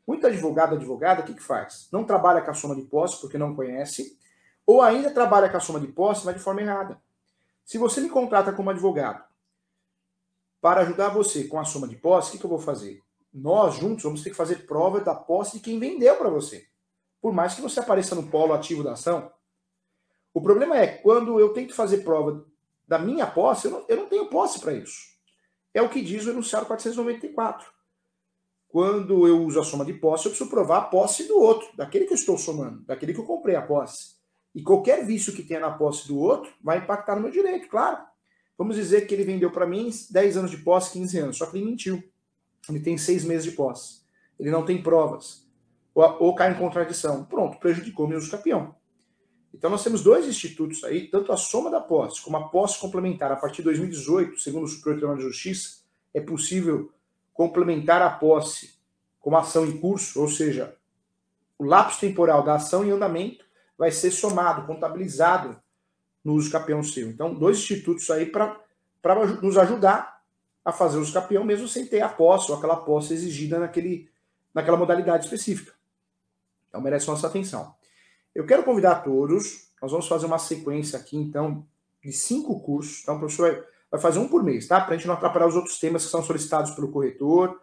Muito 0.07 0.27
advogado, 0.27 0.75
advogada, 0.75 1.21
o 1.21 1.25
que, 1.25 1.33
que 1.33 1.41
faz? 1.41 1.87
Não 1.91 2.03
trabalha 2.03 2.41
com 2.41 2.51
a 2.51 2.53
soma 2.53 2.75
de 2.75 2.81
posse 2.83 3.19
porque 3.21 3.37
não 3.37 3.55
conhece, 3.55 4.17
ou 4.65 4.81
ainda 4.81 5.11
trabalha 5.11 5.49
com 5.49 5.57
a 5.57 5.59
soma 5.59 5.79
de 5.79 5.87
posse, 5.87 6.25
mas 6.25 6.35
de 6.35 6.41
forma 6.41 6.61
errada. 6.61 7.01
Se 7.65 7.77
você 7.77 8.01
me 8.01 8.09
contrata 8.09 8.51
como 8.51 8.69
advogado 8.69 9.23
para 10.61 10.81
ajudar 10.81 11.09
você 11.09 11.45
com 11.45 11.59
a 11.59 11.65
soma 11.65 11.87
de 11.87 11.95
posse, 11.95 12.29
o 12.29 12.31
que, 12.33 12.37
que 12.37 12.45
eu 12.45 12.49
vou 12.49 12.59
fazer? 12.59 13.01
Nós 13.33 13.75
juntos 13.75 14.03
vamos 14.03 14.21
ter 14.21 14.29
que 14.29 14.35
fazer 14.35 14.65
prova 14.65 14.99
da 14.99 15.15
posse 15.15 15.57
de 15.57 15.63
quem 15.63 15.79
vendeu 15.79 16.15
para 16.17 16.29
você. 16.29 16.67
Por 17.21 17.33
mais 17.33 17.55
que 17.55 17.61
você 17.61 17.79
apareça 17.79 18.15
no 18.15 18.29
polo 18.29 18.53
ativo 18.53 18.83
da 18.83 18.93
ação. 18.93 19.31
O 20.33 20.41
problema 20.41 20.77
é 20.77 20.87
quando 20.87 21.39
eu 21.39 21.53
tenho 21.53 21.67
que 21.67 21.73
fazer 21.73 21.99
prova 21.99 22.45
da 22.87 22.99
minha 22.99 23.25
posse, 23.25 23.65
eu 23.65 23.71
não, 23.71 23.85
eu 23.87 23.97
não 23.97 24.07
tenho 24.07 24.29
posse 24.29 24.59
para 24.59 24.73
isso. 24.73 25.12
É 25.73 25.81
o 25.81 25.89
que 25.89 26.01
diz 26.01 26.25
o 26.25 26.29
enunciado 26.29 26.65
494. 26.65 27.67
Quando 28.67 29.27
eu 29.27 29.43
uso 29.43 29.59
a 29.59 29.63
soma 29.63 29.85
de 29.85 29.93
posse, 29.93 30.25
eu 30.25 30.31
preciso 30.31 30.49
provar 30.49 30.77
a 30.77 30.81
posse 30.81 31.27
do 31.27 31.39
outro, 31.39 31.67
daquele 31.75 32.05
que 32.05 32.13
eu 32.13 32.17
estou 32.17 32.37
somando, 32.37 32.81
daquele 32.85 33.13
que 33.13 33.19
eu 33.19 33.25
comprei 33.25 33.55
a 33.55 33.61
posse. 33.61 34.15
E 34.53 34.61
qualquer 34.61 35.05
vício 35.05 35.33
que 35.33 35.43
tenha 35.43 35.59
na 35.59 35.71
posse 35.71 36.07
do 36.07 36.17
outro 36.17 36.51
vai 36.61 36.79
impactar 36.79 37.15
no 37.15 37.21
meu 37.21 37.31
direito, 37.31 37.67
claro. 37.67 38.03
Vamos 38.57 38.75
dizer 38.75 39.07
que 39.07 39.13
ele 39.13 39.23
vendeu 39.23 39.51
para 39.51 39.65
mim 39.65 39.91
10 40.09 40.37
anos 40.37 40.51
de 40.51 40.57
posse, 40.57 40.91
15 40.91 41.19
anos, 41.19 41.37
só 41.37 41.45
que 41.45 41.57
ele 41.57 41.65
mentiu. 41.65 42.03
Ele 42.69 42.79
tem 42.79 42.97
6 42.97 43.25
meses 43.25 43.43
de 43.43 43.51
posse. 43.51 44.01
Ele 44.39 44.51
não 44.51 44.63
tem 44.65 44.81
provas. 44.81 45.47
Ou, 45.93 46.23
ou 46.23 46.35
cai 46.35 46.51
em 46.51 46.57
contradição. 46.57 47.25
Pronto, 47.25 47.59
prejudicou 47.59 48.07
meu 48.07 48.17
uso 48.17 48.31
campeão. 48.31 48.75
Então 49.53 49.69
nós 49.69 49.83
temos 49.83 50.01
dois 50.01 50.27
institutos 50.27 50.83
aí, 50.83 51.07
tanto 51.07 51.31
a 51.31 51.37
soma 51.37 51.69
da 51.69 51.79
posse 51.79 52.21
como 52.21 52.37
a 52.37 52.47
posse 52.49 52.79
complementar. 52.79 53.31
A 53.31 53.35
partir 53.35 53.57
de 53.57 53.63
2018, 53.65 54.39
segundo 54.39 54.63
o 54.63 54.67
Superior 54.67 54.97
Tribunal 54.97 55.17
de 55.17 55.23
Justiça, 55.23 55.83
é 56.13 56.19
possível 56.19 56.91
complementar 57.33 58.01
a 58.01 58.09
posse 58.09 58.75
como 59.19 59.37
ação 59.37 59.65
em 59.65 59.77
curso, 59.77 60.19
ou 60.19 60.27
seja, 60.27 60.75
o 61.57 61.63
lapso 61.63 61.99
temporal 61.99 62.43
da 62.43 62.55
ação 62.55 62.83
em 62.83 62.91
andamento 62.91 63.45
vai 63.77 63.91
ser 63.91 64.11
somado, 64.11 64.67
contabilizado 64.67 65.57
no 66.23 66.33
uso 66.33 66.51
capião 66.51 66.83
seu. 66.83 67.09
Então, 67.09 67.33
dois 67.33 67.59
institutos 67.59 68.09
aí 68.09 68.25
para 68.25 68.59
nos 69.41 69.57
ajudar 69.57 70.21
a 70.63 70.71
fazer 70.71 70.97
o 70.97 71.01
uso 71.01 71.13
capião, 71.13 71.43
mesmo 71.43 71.67
sem 71.67 71.85
ter 71.85 72.01
a 72.01 72.09
posse 72.09 72.51
ou 72.51 72.57
aquela 72.57 72.77
posse 72.77 73.13
exigida 73.13 73.59
naquele, 73.59 74.09
naquela 74.53 74.77
modalidade 74.77 75.25
específica. 75.25 75.73
Então, 76.67 76.81
merece 76.81 77.07
nossa 77.07 77.27
atenção. 77.27 77.73
Eu 78.33 78.45
quero 78.45 78.63
convidar 78.63 78.95
todos, 79.03 79.69
nós 79.81 79.91
vamos 79.91 80.07
fazer 80.07 80.25
uma 80.25 80.39
sequência 80.39 80.97
aqui, 80.97 81.17
então, 81.17 81.65
de 82.03 82.11
cinco 82.11 82.59
cursos. 82.59 83.01
Então, 83.03 83.15
o 83.15 83.19
professor 83.19 83.65
vai 83.91 84.01
fazer 84.01 84.19
um 84.19 84.27
por 84.27 84.43
mês, 84.43 84.67
tá? 84.67 84.81
Para 84.81 84.95
a 84.95 84.97
gente 84.97 85.07
não 85.07 85.13
atrapalhar 85.13 85.47
os 85.47 85.55
outros 85.55 85.79
temas 85.79 86.05
que 86.05 86.11
são 86.11 86.23
solicitados 86.23 86.71
pelo 86.71 86.91
corretor, 86.91 87.61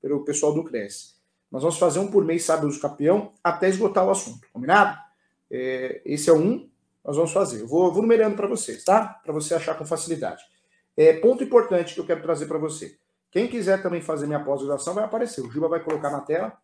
pelo 0.00 0.24
pessoal 0.24 0.54
do 0.54 0.64
CRES. 0.64 1.20
Nós 1.50 1.62
vamos 1.62 1.78
fazer 1.78 1.98
um 1.98 2.10
por 2.10 2.24
mês, 2.24 2.44
sabe, 2.44 2.66
uso 2.66 2.80
campeão, 2.80 3.32
até 3.42 3.68
esgotar 3.68 4.06
o 4.06 4.10
assunto, 4.10 4.46
combinado? 4.52 4.98
É, 5.50 6.00
esse 6.04 6.30
é 6.30 6.32
um, 6.32 6.68
nós 7.04 7.16
vamos 7.16 7.32
fazer. 7.32 7.60
Eu 7.60 7.68
vou, 7.68 7.92
vou 7.92 8.02
numerando 8.02 8.36
para 8.36 8.46
vocês, 8.46 8.84
tá? 8.84 9.20
Para 9.22 9.32
você 9.32 9.54
achar 9.54 9.76
com 9.76 9.84
facilidade. 9.84 10.42
É, 10.96 11.12
ponto 11.14 11.42
importante 11.42 11.94
que 11.94 12.00
eu 12.00 12.06
quero 12.06 12.22
trazer 12.22 12.46
para 12.46 12.58
você. 12.58 12.96
Quem 13.30 13.48
quiser 13.48 13.82
também 13.82 14.00
fazer 14.00 14.26
minha 14.26 14.44
pós-graduação 14.44 14.94
vai 14.94 15.04
aparecer. 15.04 15.40
O 15.40 15.50
Juba 15.50 15.68
vai 15.68 15.80
colocar 15.80 16.10
na 16.10 16.20
tela. 16.20 16.56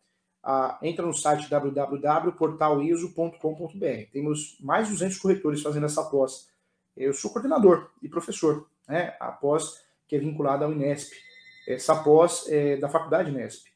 Ah, 0.43 0.77
entra 0.81 1.05
no 1.05 1.13
site 1.13 1.49
www.portaliso.com.br. 1.49 4.11
Temos 4.11 4.57
mais 4.61 4.87
de 4.87 4.93
200 4.93 5.17
corretores 5.17 5.61
fazendo 5.61 5.85
essa 5.85 6.03
pós. 6.03 6.47
Eu 6.95 7.13
sou 7.13 7.31
coordenador 7.31 7.89
e 8.01 8.09
professor, 8.09 8.67
né? 8.87 9.15
A 9.19 9.31
pós 9.31 9.83
que 10.07 10.15
é 10.15 10.19
vinculada 10.19 10.65
ao 10.65 10.71
INESP. 10.71 11.15
Essa 11.67 11.95
pós 11.95 12.47
é 12.47 12.77
da 12.77 12.89
Faculdade 12.89 13.29
INESP. 13.29 13.69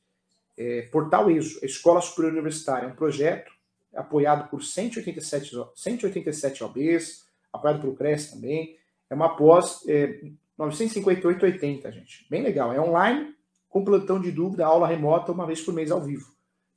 É, 0.58 0.84
Portal 0.84 1.30
ISO, 1.30 1.63
Escola 1.63 2.02
Superior 2.02 2.34
Universitária, 2.34 2.88
um 2.88 2.95
projeto 2.95 3.52
apoiado 3.95 4.49
por 4.49 4.63
187, 4.63 5.52
187 5.76 6.63
OBs, 6.63 7.28
apoiado 7.52 7.82
pelo 7.82 7.95
CRES 7.95 8.32
também. 8.32 8.78
É 9.10 9.15
uma 9.15 9.36
pós 9.36 9.84
é, 9.88 10.21
958,80, 10.58 11.91
gente. 11.91 12.26
Bem 12.30 12.41
legal. 12.41 12.73
É 12.73 12.82
online, 12.82 13.36
com 13.69 13.84
plantão 13.84 14.19
de 14.19 14.32
dúvida, 14.32 14.65
aula 14.65 14.88
remota, 14.88 15.32
uma 15.32 15.45
vez 15.45 15.62
por 15.62 15.73
mês 15.73 15.91
ao 15.91 16.02
vivo. 16.02 16.33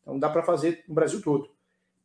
Então 0.07 0.21
dá 0.21 0.29
para 0.29 0.45
fazer 0.45 0.85
no 0.87 0.95
Brasil 0.95 1.21
todo. 1.21 1.51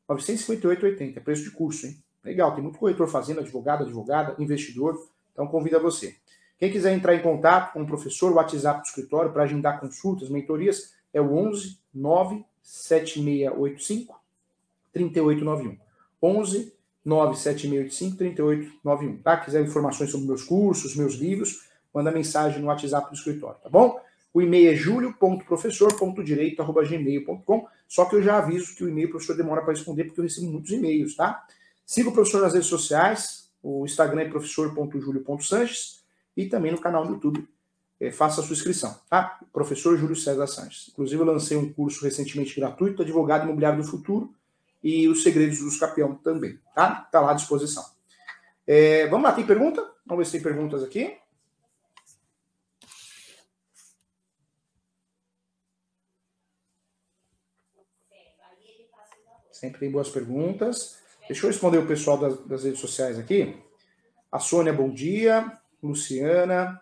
958,80, 0.10 1.18
é 1.18 1.20
preço 1.20 1.44
de 1.44 1.52
curso, 1.52 1.86
hein? 1.86 2.02
Legal, 2.24 2.56
tem 2.56 2.64
muito 2.64 2.80
corretor 2.80 3.08
fazendo, 3.08 3.42
advogado, 3.42 3.84
advogada, 3.84 4.34
investidor. 4.42 5.08
Então 5.32 5.46
convida 5.46 5.78
você. 5.80 6.16
Quem 6.58 6.72
quiser 6.72 6.94
entrar 6.94 7.14
em 7.16 7.22
contato 7.22 7.74
com 7.74 7.84
o 7.84 7.86
professor, 7.86 8.32
o 8.32 8.36
WhatsApp 8.36 8.82
do 8.82 8.86
escritório 8.86 9.32
para 9.32 9.44
agendar 9.44 9.80
consultas, 9.80 10.30
mentorias, 10.30 10.96
é 11.14 11.22
o 11.22 11.32
11 11.32 11.80
97685 11.94 14.20
3891. 14.92 15.78
11 16.22 16.74
97685 17.06 18.18
3891. 18.18 19.22
Tá? 19.22 19.38
Quiser 19.38 19.64
informações 19.64 20.12
sobre 20.12 20.28
meus 20.28 20.44
cursos, 20.44 20.94
meus 20.96 21.16
livros, 21.16 21.70
manda 21.94 22.12
mensagem 22.12 22.60
no 22.60 22.68
WhatsApp 22.68 23.10
do 23.10 23.16
escritório, 23.16 23.58
tá 23.62 23.70
bom? 23.70 23.98
O 24.34 24.42
e-mail 24.42 24.72
é 24.72 24.76
julio.professor.direito.gmail.com. 24.76 27.68
Só 27.92 28.06
que 28.06 28.16
eu 28.16 28.24
já 28.24 28.38
aviso 28.38 28.74
que 28.74 28.86
o 28.86 28.88
e-mail 28.88 29.10
o 29.10 29.12
professor 29.12 29.36
demora 29.36 29.62
para 29.64 29.74
responder, 29.74 30.06
porque 30.06 30.22
eu 30.22 30.24
recebo 30.24 30.50
muitos 30.50 30.72
e-mails, 30.72 31.14
tá? 31.14 31.46
Siga 31.86 32.08
o 32.08 32.14
professor 32.14 32.42
nas 32.42 32.54
redes 32.54 32.70
sociais. 32.70 33.52
O 33.62 33.84
Instagram 33.84 34.22
é 34.22 34.30
professor.julio.sanches 34.30 36.02
e 36.38 36.46
também 36.46 36.72
no 36.72 36.80
canal 36.80 37.06
do 37.06 37.16
YouTube. 37.16 37.46
É, 38.00 38.10
faça 38.10 38.40
a 38.40 38.46
sua 38.46 38.54
inscrição, 38.54 38.98
tá? 39.10 39.42
Professor 39.52 39.98
Júlio 39.98 40.16
César 40.16 40.48
Sanches. 40.48 40.88
Inclusive, 40.88 41.22
eu 41.22 41.26
lancei 41.26 41.58
um 41.58 41.74
curso 41.74 42.06
recentemente 42.06 42.58
gratuito, 42.58 43.02
Advogado 43.02 43.44
Imobiliário 43.44 43.84
do 43.84 43.88
Futuro, 43.90 44.34
e 44.82 45.10
os 45.10 45.22
segredos 45.22 45.60
do 45.60 45.68
escapião 45.68 46.16
também, 46.16 46.58
tá? 46.74 47.10
Tá 47.12 47.20
lá 47.20 47.32
à 47.32 47.34
disposição. 47.34 47.84
É, 48.66 49.06
vamos 49.08 49.26
lá, 49.26 49.34
tem 49.34 49.46
pergunta? 49.46 49.86
Vamos 50.06 50.24
ver 50.24 50.26
se 50.28 50.32
tem 50.32 50.42
perguntas 50.42 50.82
aqui. 50.82 51.18
Sempre 59.62 59.82
tem 59.82 59.92
boas 59.92 60.10
perguntas. 60.10 60.98
Deixa 61.28 61.46
eu 61.46 61.52
responder 61.52 61.78
o 61.78 61.86
pessoal 61.86 62.18
das, 62.18 62.44
das 62.48 62.64
redes 62.64 62.80
sociais 62.80 63.20
aqui. 63.20 63.56
A 64.32 64.40
Sônia, 64.40 64.74
bom 64.74 64.90
dia. 64.90 65.56
Luciana. 65.84 66.82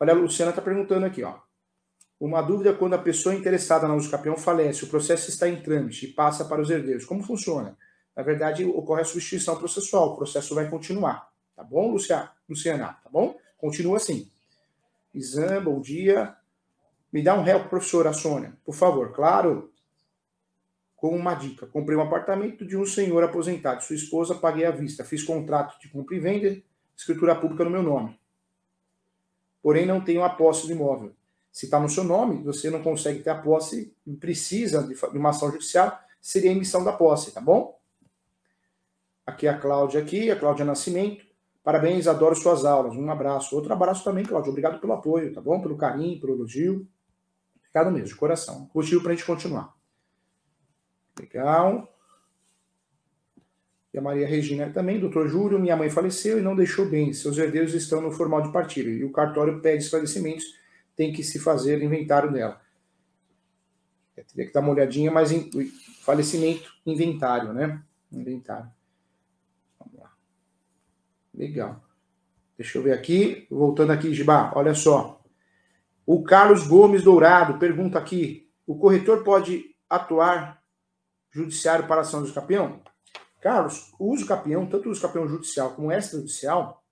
Olha, 0.00 0.14
a 0.14 0.16
Luciana 0.16 0.48
está 0.48 0.62
perguntando 0.62 1.04
aqui, 1.04 1.22
ó. 1.22 1.34
Uma 2.18 2.40
dúvida 2.40 2.72
quando 2.72 2.94
a 2.94 2.98
pessoa 2.98 3.34
interessada 3.34 3.86
na 3.86 3.94
uso 3.94 4.10
campeão 4.10 4.34
falece, 4.34 4.84
o 4.84 4.86
processo 4.86 5.28
está 5.28 5.46
em 5.46 5.60
trâmite 5.60 6.06
e 6.06 6.12
passa 6.14 6.42
para 6.46 6.62
os 6.62 6.70
herdeiros. 6.70 7.04
Como 7.04 7.22
funciona? 7.22 7.76
Na 8.16 8.22
verdade, 8.22 8.64
ocorre 8.64 9.02
a 9.02 9.04
substituição 9.04 9.58
processual, 9.58 10.14
o 10.14 10.16
processo 10.16 10.54
vai 10.54 10.70
continuar. 10.70 11.28
Tá 11.54 11.62
bom, 11.62 11.90
Luciana? 11.90 12.32
Luciana, 12.48 12.98
tá 13.04 13.10
bom? 13.10 13.36
Continua 13.58 13.98
assim. 13.98 14.26
Isan, 15.12 15.62
bom 15.62 15.78
dia. 15.82 16.34
Me 17.12 17.22
dá 17.22 17.38
um 17.38 17.46
help, 17.46 17.68
professora 17.68 18.14
Sônia, 18.14 18.56
por 18.64 18.74
favor. 18.74 19.12
Claro, 19.12 19.70
com 21.00 21.16
uma 21.16 21.34
dica. 21.34 21.66
Comprei 21.66 21.96
um 21.96 22.02
apartamento 22.02 22.66
de 22.66 22.76
um 22.76 22.84
senhor 22.84 23.24
aposentado. 23.24 23.82
Sua 23.82 23.96
esposa 23.96 24.34
paguei 24.34 24.66
à 24.66 24.70
vista. 24.70 25.02
Fiz 25.02 25.22
contrato 25.22 25.80
de 25.80 25.88
compra 25.88 26.14
e 26.14 26.20
venda, 26.20 26.62
escritura 26.94 27.34
pública 27.34 27.64
no 27.64 27.70
meu 27.70 27.82
nome. 27.82 28.20
Porém, 29.62 29.86
não 29.86 30.02
tenho 30.02 30.22
a 30.22 30.28
posse 30.28 30.66
do 30.66 30.72
imóvel. 30.74 31.14
Se 31.50 31.64
está 31.64 31.80
no 31.80 31.88
seu 31.88 32.04
nome, 32.04 32.42
você 32.42 32.70
não 32.70 32.82
consegue 32.82 33.22
ter 33.22 33.30
a 33.30 33.34
posse 33.34 33.94
precisa 34.20 34.82
de 34.82 35.18
uma 35.18 35.30
ação 35.30 35.50
judicial, 35.50 35.98
seria 36.20 36.50
a 36.50 36.52
emissão 36.52 36.84
da 36.84 36.92
posse, 36.92 37.32
tá 37.32 37.40
bom? 37.40 37.78
Aqui 39.26 39.48
a 39.48 39.58
Cláudia 39.58 40.02
aqui, 40.02 40.30
a 40.30 40.38
Cláudia 40.38 40.64
Nascimento. 40.64 41.24
Parabéns, 41.64 42.06
adoro 42.06 42.36
suas 42.36 42.64
aulas. 42.64 42.94
Um 42.94 43.10
abraço. 43.10 43.56
Outro 43.56 43.72
abraço 43.72 44.04
também, 44.04 44.24
Cláudia. 44.24 44.50
Obrigado 44.50 44.78
pelo 44.80 44.92
apoio, 44.92 45.32
tá 45.32 45.40
bom? 45.40 45.60
Pelo 45.60 45.76
carinho, 45.78 46.20
pelo 46.20 46.34
elogio. 46.34 46.86
Obrigado 47.58 47.90
mesmo, 47.90 48.08
de 48.08 48.16
coração. 48.16 48.70
Motivo 48.74 49.02
para 49.02 49.12
a 49.12 49.14
gente 49.14 49.26
continuar. 49.26 49.79
Legal. 51.20 51.94
E 53.92 53.98
a 53.98 54.02
Maria 54.02 54.26
Regina 54.26 54.70
também, 54.70 55.00
doutor 55.00 55.28
Júlio, 55.28 55.58
minha 55.58 55.76
mãe 55.76 55.90
faleceu 55.90 56.38
e 56.38 56.42
não 56.42 56.54
deixou 56.54 56.88
bem. 56.88 57.12
Seus 57.12 57.36
herdeiros 57.36 57.74
estão 57.74 58.00
no 58.00 58.12
formal 58.12 58.42
de 58.42 58.52
partilha. 58.52 58.90
E 58.90 59.04
o 59.04 59.10
cartório 59.10 59.60
pede 59.60 59.82
esclarecimentos 59.82 60.60
tem 60.96 61.12
que 61.12 61.24
se 61.24 61.38
fazer 61.38 61.82
inventário 61.82 62.30
dela. 62.30 62.60
Eu 64.14 64.22
teria 64.24 64.46
que 64.46 64.52
dar 64.52 64.60
uma 64.60 64.72
olhadinha, 64.72 65.10
mas 65.10 65.32
em, 65.32 65.50
falecimento, 66.02 66.74
inventário, 66.84 67.54
né? 67.54 67.82
Inventário. 68.12 68.70
Vamos 69.78 69.98
lá. 69.98 70.12
Legal. 71.34 71.82
Deixa 72.58 72.76
eu 72.76 72.82
ver 72.82 72.92
aqui. 72.92 73.46
Voltando 73.50 73.92
aqui, 73.92 74.12
Gibá, 74.12 74.52
olha 74.54 74.74
só. 74.74 75.22
O 76.04 76.22
Carlos 76.22 76.66
Gomes 76.66 77.02
Dourado 77.02 77.58
pergunta 77.58 77.98
aqui: 77.98 78.50
o 78.66 78.76
corretor 78.76 79.24
pode 79.24 79.74
atuar 79.88 80.59
judiciário 81.30 81.86
para 81.86 82.00
ação 82.00 82.22
do 82.22 82.32
campeão? 82.32 82.80
Carlos, 83.40 83.92
o 83.98 84.12
uso 84.12 84.26
campeão, 84.26 84.66
tanto 84.66 84.88
o 84.88 84.92
uso 84.92 85.00
campeão 85.00 85.26
judicial 85.26 85.70
como 85.74 85.90
extrajudicial, 85.90 86.84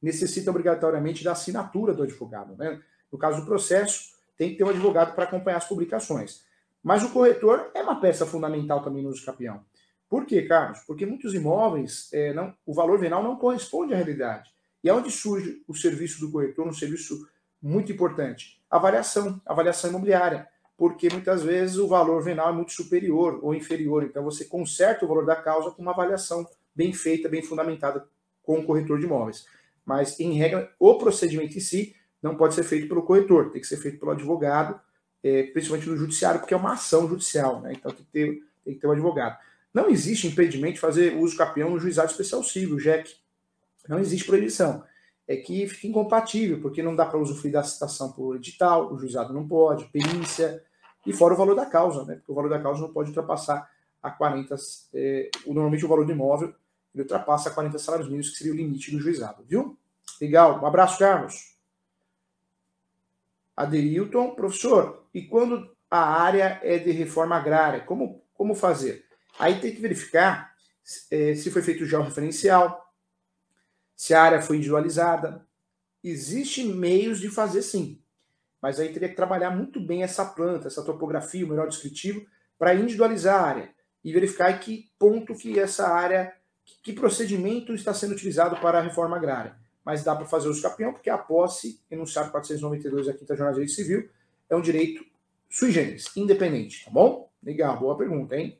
necessita 0.00 0.50
obrigatoriamente 0.50 1.22
da 1.22 1.32
assinatura 1.32 1.92
do 1.92 2.02
advogado, 2.02 2.56
né? 2.56 2.80
No 3.10 3.18
caso 3.18 3.40
do 3.40 3.46
processo, 3.46 4.16
tem 4.36 4.50
que 4.50 4.56
ter 4.56 4.64
um 4.64 4.68
advogado 4.68 5.14
para 5.14 5.24
acompanhar 5.24 5.56
as 5.56 5.66
publicações. 5.66 6.44
Mas 6.82 7.02
o 7.02 7.10
corretor 7.10 7.70
é 7.74 7.82
uma 7.82 8.00
peça 8.00 8.24
fundamental 8.24 8.82
também 8.82 9.02
no 9.02 9.10
uso 9.10 9.24
capião. 9.24 9.64
Por 10.08 10.24
quê, 10.24 10.42
Carlos? 10.42 10.80
Porque 10.86 11.04
muitos 11.04 11.34
imóveis, 11.34 12.08
é, 12.12 12.32
não, 12.32 12.54
o 12.64 12.72
valor 12.72 12.98
venal 12.98 13.22
não 13.22 13.36
corresponde 13.36 13.92
à 13.92 13.96
realidade. 13.96 14.50
E 14.82 14.88
é 14.88 14.94
onde 14.94 15.10
surge 15.10 15.62
o 15.66 15.74
serviço 15.74 16.20
do 16.20 16.30
corretor, 16.30 16.66
um 16.66 16.72
serviço 16.72 17.28
muito 17.60 17.92
importante. 17.92 18.62
Avaliação, 18.70 19.40
avaliação 19.44 19.90
imobiliária. 19.90 20.48
Porque 20.78 21.10
muitas 21.10 21.42
vezes 21.42 21.76
o 21.76 21.88
valor 21.88 22.22
venal 22.22 22.48
é 22.48 22.52
muito 22.52 22.72
superior 22.72 23.40
ou 23.42 23.54
inferior. 23.54 24.04
Então 24.04 24.24
você 24.24 24.46
conserta 24.46 25.04
o 25.04 25.08
valor 25.08 25.26
da 25.26 25.36
causa 25.36 25.72
com 25.72 25.82
uma 25.82 25.90
avaliação 25.90 26.46
bem 26.74 26.92
feita, 26.92 27.28
bem 27.28 27.42
fundamentada 27.42 28.06
com 28.42 28.60
o 28.60 28.64
corretor 28.64 28.98
de 28.98 29.04
imóveis. 29.04 29.44
Mas, 29.84 30.20
em 30.20 30.34
regra, 30.34 30.72
o 30.78 30.96
procedimento 30.96 31.56
em 31.56 31.60
si 31.60 31.96
não 32.22 32.36
pode 32.36 32.54
ser 32.54 32.62
feito 32.62 32.86
pelo 32.88 33.02
corretor, 33.02 33.50
tem 33.50 33.60
que 33.60 33.66
ser 33.66 33.78
feito 33.78 33.98
pelo 33.98 34.12
advogado, 34.12 34.80
é, 35.22 35.44
principalmente 35.44 35.88
no 35.88 35.96
judiciário, 35.96 36.40
porque 36.40 36.54
é 36.54 36.56
uma 36.56 36.74
ação 36.74 37.08
judicial, 37.08 37.60
né? 37.60 37.72
Então 37.72 37.90
tem 37.90 38.04
que 38.04 38.12
ter, 38.12 38.42
tem 38.64 38.74
que 38.74 38.80
ter 38.80 38.86
um 38.86 38.92
advogado. 38.92 39.36
Não 39.74 39.88
existe 39.88 40.26
impedimento 40.26 40.74
de 40.74 40.80
fazer 40.80 41.16
uso 41.16 41.36
capião 41.36 41.70
no 41.70 41.78
juizado 41.80 42.10
especial 42.10 42.42
civil, 42.42 42.78
JEC. 42.78 43.16
Não 43.88 43.98
existe 43.98 44.26
proibição. 44.26 44.84
É 45.26 45.36
que 45.36 45.66
fica 45.66 45.86
incompatível, 45.86 46.60
porque 46.60 46.82
não 46.82 46.94
dá 46.94 47.04
para 47.04 47.18
usufruir 47.18 47.52
da 47.52 47.62
citação 47.62 48.12
por 48.12 48.36
edital, 48.36 48.92
o 48.92 48.98
juizado 48.98 49.32
não 49.32 49.46
pode, 49.46 49.84
perícia, 49.86 50.62
e 51.06 51.12
fora 51.12 51.34
o 51.34 51.36
valor 51.36 51.54
da 51.54 51.66
causa, 51.66 52.04
né? 52.04 52.16
Porque 52.16 52.32
o 52.32 52.34
valor 52.34 52.48
da 52.48 52.60
causa 52.60 52.80
não 52.80 52.92
pode 52.92 53.10
ultrapassar 53.10 53.70
a 54.02 54.10
40. 54.10 54.54
É, 54.94 55.30
normalmente 55.46 55.84
o 55.84 55.88
valor 55.88 56.04
do 56.04 56.12
imóvel 56.12 56.54
ele 56.94 57.02
ultrapassa 57.02 57.50
40 57.50 57.78
salários 57.78 58.08
mínimos, 58.08 58.30
que 58.30 58.36
seria 58.36 58.52
o 58.52 58.56
limite 58.56 58.90
do 58.90 59.00
juizado, 59.00 59.44
viu? 59.46 59.78
Legal. 60.20 60.60
Um 60.60 60.66
abraço, 60.66 60.98
Carlos. 60.98 61.56
Adeilton, 63.56 64.34
professor, 64.34 65.06
e 65.12 65.22
quando 65.22 65.76
a 65.90 66.00
área 66.00 66.60
é 66.62 66.78
de 66.78 66.90
reforma 66.90 67.36
agrária. 67.36 67.80
Como, 67.80 68.22
como 68.34 68.54
fazer? 68.54 69.04
Aí 69.38 69.60
tem 69.60 69.74
que 69.74 69.80
verificar 69.80 70.54
é, 71.10 71.34
se 71.34 71.50
foi 71.50 71.62
feito 71.62 71.84
já 71.84 71.98
o 71.98 72.02
referencial, 72.02 72.94
se 73.96 74.14
a 74.14 74.22
área 74.22 74.42
foi 74.42 74.56
individualizada. 74.56 75.46
Existem 76.02 76.66
meios 76.66 77.18
de 77.18 77.28
fazer 77.28 77.62
sim, 77.62 78.00
mas 78.60 78.80
aí 78.80 78.92
teria 78.92 79.08
que 79.08 79.14
trabalhar 79.14 79.50
muito 79.50 79.80
bem 79.80 80.02
essa 80.02 80.24
planta, 80.24 80.66
essa 80.66 80.82
topografia, 80.82 81.44
o 81.44 81.48
melhor 81.48 81.68
descritivo, 81.68 82.26
para 82.58 82.74
individualizar 82.74 83.40
a 83.40 83.46
área 83.46 83.70
e 84.04 84.12
verificar 84.12 84.58
que 84.58 84.90
ponto 84.98 85.34
que 85.34 85.58
essa 85.58 85.88
área, 85.88 86.34
que 86.82 86.92
procedimento 86.92 87.72
está 87.74 87.94
sendo 87.94 88.12
utilizado 88.12 88.60
para 88.60 88.78
a 88.78 88.82
reforma 88.82 89.16
agrária. 89.16 89.56
Mas 89.84 90.04
dá 90.04 90.14
para 90.14 90.26
fazer 90.26 90.48
o 90.48 90.62
campeão, 90.62 90.92
porque 90.92 91.08
a 91.08 91.16
posse, 91.16 91.80
enunciado 91.90 92.30
492 92.30 93.06
da 93.06 93.12
Quinta 93.12 93.34
Jornada 93.34 93.58
de 93.58 93.66
Direito 93.66 93.76
Civil, 93.76 94.10
é 94.50 94.56
um 94.56 94.60
direito 94.60 95.04
sui 95.48 95.70
generis, 95.70 96.14
independente, 96.16 96.84
tá 96.84 96.90
bom? 96.90 97.30
Legal, 97.42 97.78
boa 97.78 97.96
pergunta, 97.96 98.36
hein? 98.36 98.58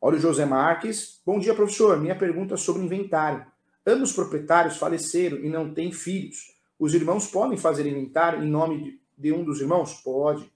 Olha 0.00 0.16
o 0.16 0.20
José 0.20 0.44
Marques. 0.44 1.20
Bom 1.26 1.38
dia, 1.38 1.54
professor. 1.54 1.98
Minha 1.98 2.16
pergunta 2.16 2.54
é 2.54 2.56
sobre 2.56 2.82
inventário. 2.82 3.44
Ambos 3.86 4.12
proprietários 4.12 4.76
faleceram 4.76 5.38
e 5.38 5.48
não 5.48 5.74
têm 5.74 5.90
filhos. 5.90 6.57
Os 6.78 6.94
irmãos 6.94 7.26
podem 7.26 7.58
fazer 7.58 7.86
inventário 7.86 8.42
em 8.42 8.48
nome 8.48 9.00
de, 9.16 9.32
um 9.32 9.42
dos 9.42 9.60
irmãos? 9.60 9.94
Pode. 9.94 10.50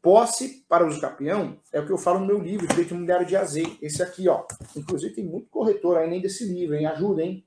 Posse 0.00 0.64
para 0.68 0.86
uso 0.86 1.00
capião 1.00 1.58
é 1.72 1.80
o 1.80 1.86
que 1.86 1.92
eu 1.92 1.98
falo 1.98 2.20
no 2.20 2.26
meu 2.26 2.38
livro, 2.38 2.66
Direito 2.66 2.92
Imobiliário 2.92 3.26
de 3.26 3.36
AZ. 3.36 3.56
Esse 3.82 4.02
aqui, 4.02 4.28
ó. 4.28 4.44
Inclusive, 4.74 5.14
tem 5.14 5.24
muito 5.24 5.50
corretor 5.50 5.98
aí 5.98 6.08
nem 6.08 6.20
desse 6.20 6.44
livro, 6.44 6.74
hein? 6.74 6.86
Ajuda, 6.86 7.22
hein? 7.22 7.44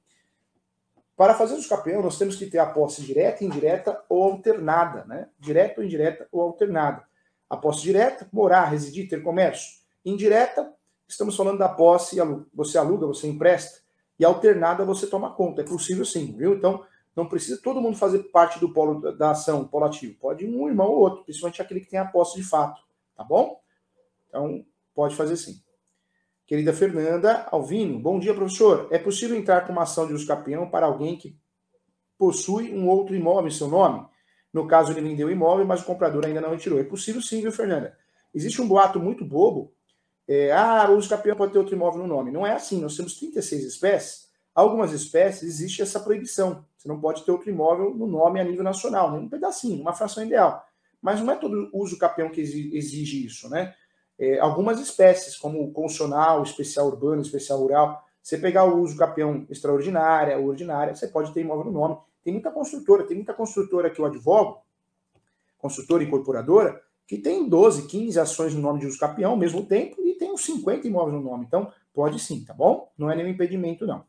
Para 1.16 1.34
fazer 1.34 1.56
uso 1.56 1.68
capião, 1.68 2.02
nós 2.02 2.18
temos 2.18 2.36
que 2.36 2.46
ter 2.46 2.60
a 2.60 2.66
posse 2.66 3.02
direta, 3.02 3.44
indireta 3.44 4.04
ou 4.08 4.24
alternada, 4.24 5.06
né? 5.06 5.30
Direta 5.40 5.80
ou 5.80 5.86
indireta 5.86 6.28
ou 6.32 6.42
alternada. 6.42 7.04
A 7.50 7.58
posse 7.58 7.82
direta, 7.82 8.28
morar, 8.32 8.66
residir, 8.66 9.10
ter 9.10 9.24
comércio. 9.24 9.80
Indireta, 10.06 10.72
estamos 11.08 11.36
falando 11.36 11.58
da 11.58 11.70
posse, 11.70 12.18
você 12.54 12.78
aluga, 12.78 13.08
você 13.08 13.28
empresta, 13.28 13.80
e 14.20 14.26
alternada 14.26 14.86
você 14.86 15.08
toma 15.08 15.34
conta. 15.34 15.62
É 15.62 15.66
possível 15.66 16.06
sim, 16.06 16.36
viu? 16.38 16.54
Então, 16.56 16.84
não 17.16 17.28
precisa 17.28 17.62
todo 17.62 17.82
mundo 17.82 17.98
fazer 17.98 18.20
parte 18.32 18.60
do 18.60 18.72
polo 18.72 19.12
da 19.14 19.32
ação, 19.32 19.68
polo 19.68 19.86
ativo. 19.86 20.18
Pode 20.20 20.46
um 20.46 20.68
irmão 20.68 20.88
ou 20.88 21.00
outro, 21.00 21.24
principalmente 21.24 21.62
aquele 21.62 21.82
que 21.82 21.90
tem 21.90 22.00
a 22.00 22.06
posse 22.06 22.38
de 22.38 22.44
fato, 22.44 22.82
tá 23.16 23.24
bom? 23.24 23.60
Então, 24.30 24.66
pode 24.94 25.16
fazer 25.16 25.36
sim. 25.36 25.62
Querida 26.48 26.74
Fernanda 26.74 27.48
Alvino, 27.52 28.00
bom 28.00 28.20
dia, 28.20 28.34
professor. 28.34 28.88
É 28.92 28.98
possível 28.98 29.38
entrar 29.38 29.66
com 29.66 29.72
uma 29.72 29.84
ação 29.84 30.08
de 30.08 30.14
uso 30.14 30.28
capião 30.28 30.70
para 30.70 30.86
alguém 30.86 31.18
que 31.18 31.38
possui 32.18 32.74
um 32.74 32.88
outro 32.88 33.16
imóvel 33.16 33.48
em 33.48 33.52
seu 33.52 33.68
nome? 33.68 34.06
No 34.54 34.68
caso, 34.68 34.92
ele 34.92 35.02
vendeu 35.02 35.28
o 35.28 35.32
imóvel, 35.32 35.66
mas 35.66 35.82
o 35.82 35.86
comprador 35.86 36.26
ainda 36.26 36.42
não 36.42 36.52
retirou. 36.52 36.80
É 36.80 36.84
possível 36.84 37.22
sim, 37.22 37.42
viu, 37.42 37.52
Fernanda? 37.52 37.98
Existe 38.34 38.62
um 38.62 38.68
boato 38.68 39.00
muito 39.00 39.24
bobo. 39.26 39.74
É, 40.28 40.52
ah, 40.52 40.90
o 40.90 40.98
uso 40.98 41.10
capião 41.10 41.36
pode 41.36 41.54
ter 41.54 41.60
outro 41.60 41.76
imóvel 41.76 42.02
no 42.02 42.08
nome. 42.08 42.32
Não 42.32 42.46
é 42.46 42.54
assim. 42.54 42.82
Nós 42.82 42.96
temos 42.96 43.18
36 43.18 43.64
espécies. 43.64 44.31
Algumas 44.54 44.92
espécies 44.92 45.44
existe 45.44 45.82
essa 45.82 46.00
proibição. 46.00 46.66
Você 46.78 46.88
não 46.88 47.00
pode 47.00 47.24
ter 47.24 47.32
outro 47.32 47.50
imóvel 47.50 47.94
no 47.94 48.06
nome 48.06 48.40
a 48.40 48.44
nível 48.44 48.64
nacional, 48.64 49.12
nem 49.12 49.22
um 49.22 49.30
pedacinho, 49.30 49.82
uma 49.82 49.94
fração 49.94 50.26
ideal. 50.26 50.66
Mas 51.02 51.22
não 51.22 51.32
é 51.32 51.36
todo 51.36 51.70
uso 51.74 51.98
capião 51.98 52.30
que 52.30 52.42
exige 52.42 53.26
isso, 53.26 53.50
né? 53.50 53.74
É, 54.20 54.40
algumas 54.40 54.80
espécies, 54.80 55.36
como 55.36 55.72
constitucional, 55.72 56.44
especial 56.44 56.88
urbano, 56.88 57.22
especial 57.22 57.60
rural, 57.60 58.06
você 58.22 58.38
pegar 58.38 58.66
o 58.66 58.80
uso 58.80 58.96
capião 58.96 59.48
extraordinária, 59.50 60.38
ordinária, 60.38 60.94
você 60.94 61.08
pode 61.08 61.34
ter 61.34 61.42
imóvel 61.42 61.66
no 61.66 61.72
nome. 61.72 61.98
Tem 62.24 62.32
muita 62.32 62.52
construtora, 62.52 63.04
tem 63.04 63.18
muita 63.18 63.34
construtora 63.34 63.90
que 63.90 64.00
eu 64.00 64.06
advogo, 64.06 64.62
construtora 65.58 66.04
e 66.04 66.08
incorporadora, 66.08 66.82
que 67.08 67.18
tem 67.18 67.48
12, 67.50 67.88
15 67.88 68.20
ações 68.20 68.54
no 68.54 68.62
nome 68.62 68.80
de 68.80 68.88
uso 68.88 69.00
capião 69.00 69.32
ao 69.32 69.38
mesmo 69.38 69.66
tempo 69.66 70.00
e 70.02 70.14
tem 70.14 70.32
uns 70.32 70.46
50 70.46 70.88
imóveis 70.88 71.16
no 71.16 71.22
nome. 71.24 71.46
Então, 71.48 71.72
pode 71.94 72.20
sim, 72.20 72.44
tá 72.46 72.54
bom? 72.54 72.92
Não 72.98 73.10
é 73.10 73.16
nenhum 73.16 73.30
impedimento, 73.30 73.88
não. 73.88 74.04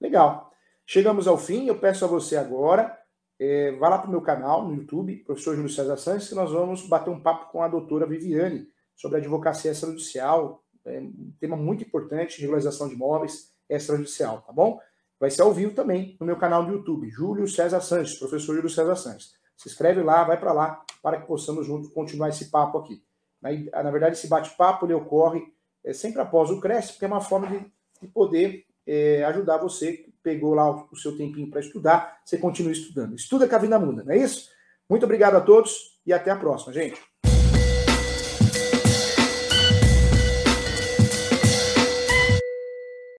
Legal. 0.00 0.52
Chegamos 0.86 1.26
ao 1.26 1.36
fim. 1.36 1.66
Eu 1.66 1.78
peço 1.78 2.04
a 2.04 2.08
você 2.08 2.36
agora, 2.36 2.98
é, 3.38 3.72
vá 3.72 3.88
lá 3.88 3.98
para 3.98 4.08
o 4.08 4.10
meu 4.10 4.20
canal 4.20 4.66
no 4.66 4.74
YouTube, 4.74 5.16
professor 5.24 5.54
Júlio 5.54 5.70
César 5.70 5.96
Santos, 5.96 6.28
que 6.28 6.34
nós 6.34 6.50
vamos 6.50 6.86
bater 6.88 7.10
um 7.10 7.20
papo 7.20 7.52
com 7.52 7.62
a 7.62 7.68
doutora 7.68 8.06
Viviane 8.06 8.66
sobre 8.96 9.18
advocacia 9.18 9.70
extrajudicial. 9.70 10.64
É 10.84 11.00
um 11.00 11.32
tema 11.38 11.56
muito 11.56 11.84
importante, 11.84 12.40
regularização 12.40 12.88
de 12.88 12.94
imóveis 12.94 13.52
extrajudicial, 13.68 14.40
tá 14.42 14.52
bom? 14.52 14.80
Vai 15.20 15.30
ser 15.30 15.42
ao 15.42 15.52
vivo 15.52 15.74
também 15.74 16.16
no 16.18 16.26
meu 16.26 16.36
canal 16.36 16.64
do 16.64 16.72
YouTube, 16.72 17.10
Júlio 17.10 17.46
César 17.46 17.80
Santos, 17.80 18.14
professor 18.14 18.54
Júlio 18.54 18.70
César 18.70 18.96
Santos. 18.96 19.34
Se 19.56 19.68
inscreve 19.68 20.02
lá, 20.02 20.24
vai 20.24 20.38
para 20.38 20.52
lá, 20.52 20.82
para 21.02 21.20
que 21.20 21.26
possamos 21.26 21.66
juntos 21.66 21.92
continuar 21.92 22.28
esse 22.28 22.50
papo 22.50 22.78
aqui. 22.78 23.02
Na, 23.40 23.90
verdade, 23.90 24.16
esse 24.16 24.28
bate-papo 24.28 24.86
ele 24.86 24.94
ocorre 24.94 25.42
é, 25.84 25.92
sempre 25.92 26.20
após 26.20 26.50
o 26.50 26.60
CRES, 26.60 26.92
porque 26.92 27.04
é 27.04 27.08
uma 27.08 27.20
forma 27.20 27.46
de, 27.48 27.72
de 28.00 28.08
poder 28.08 28.64
é, 28.88 29.22
ajudar 29.24 29.58
você 29.58 29.92
que 29.92 30.10
pegou 30.22 30.54
lá 30.54 30.70
o, 30.70 30.88
o 30.90 30.96
seu 30.96 31.16
tempinho 31.16 31.50
para 31.50 31.60
estudar, 31.60 32.20
você 32.24 32.38
continua 32.38 32.72
estudando. 32.72 33.14
Estuda 33.14 33.46
que 33.46 33.54
a 33.54 33.58
vida 33.58 33.78
muda, 33.78 34.02
não 34.02 34.12
é 34.12 34.16
isso? 34.16 34.50
Muito 34.88 35.04
obrigado 35.04 35.36
a 35.36 35.40
todos 35.42 36.00
e 36.06 36.12
até 36.12 36.30
a 36.30 36.36
próxima, 36.36 36.72
gente. 36.72 36.98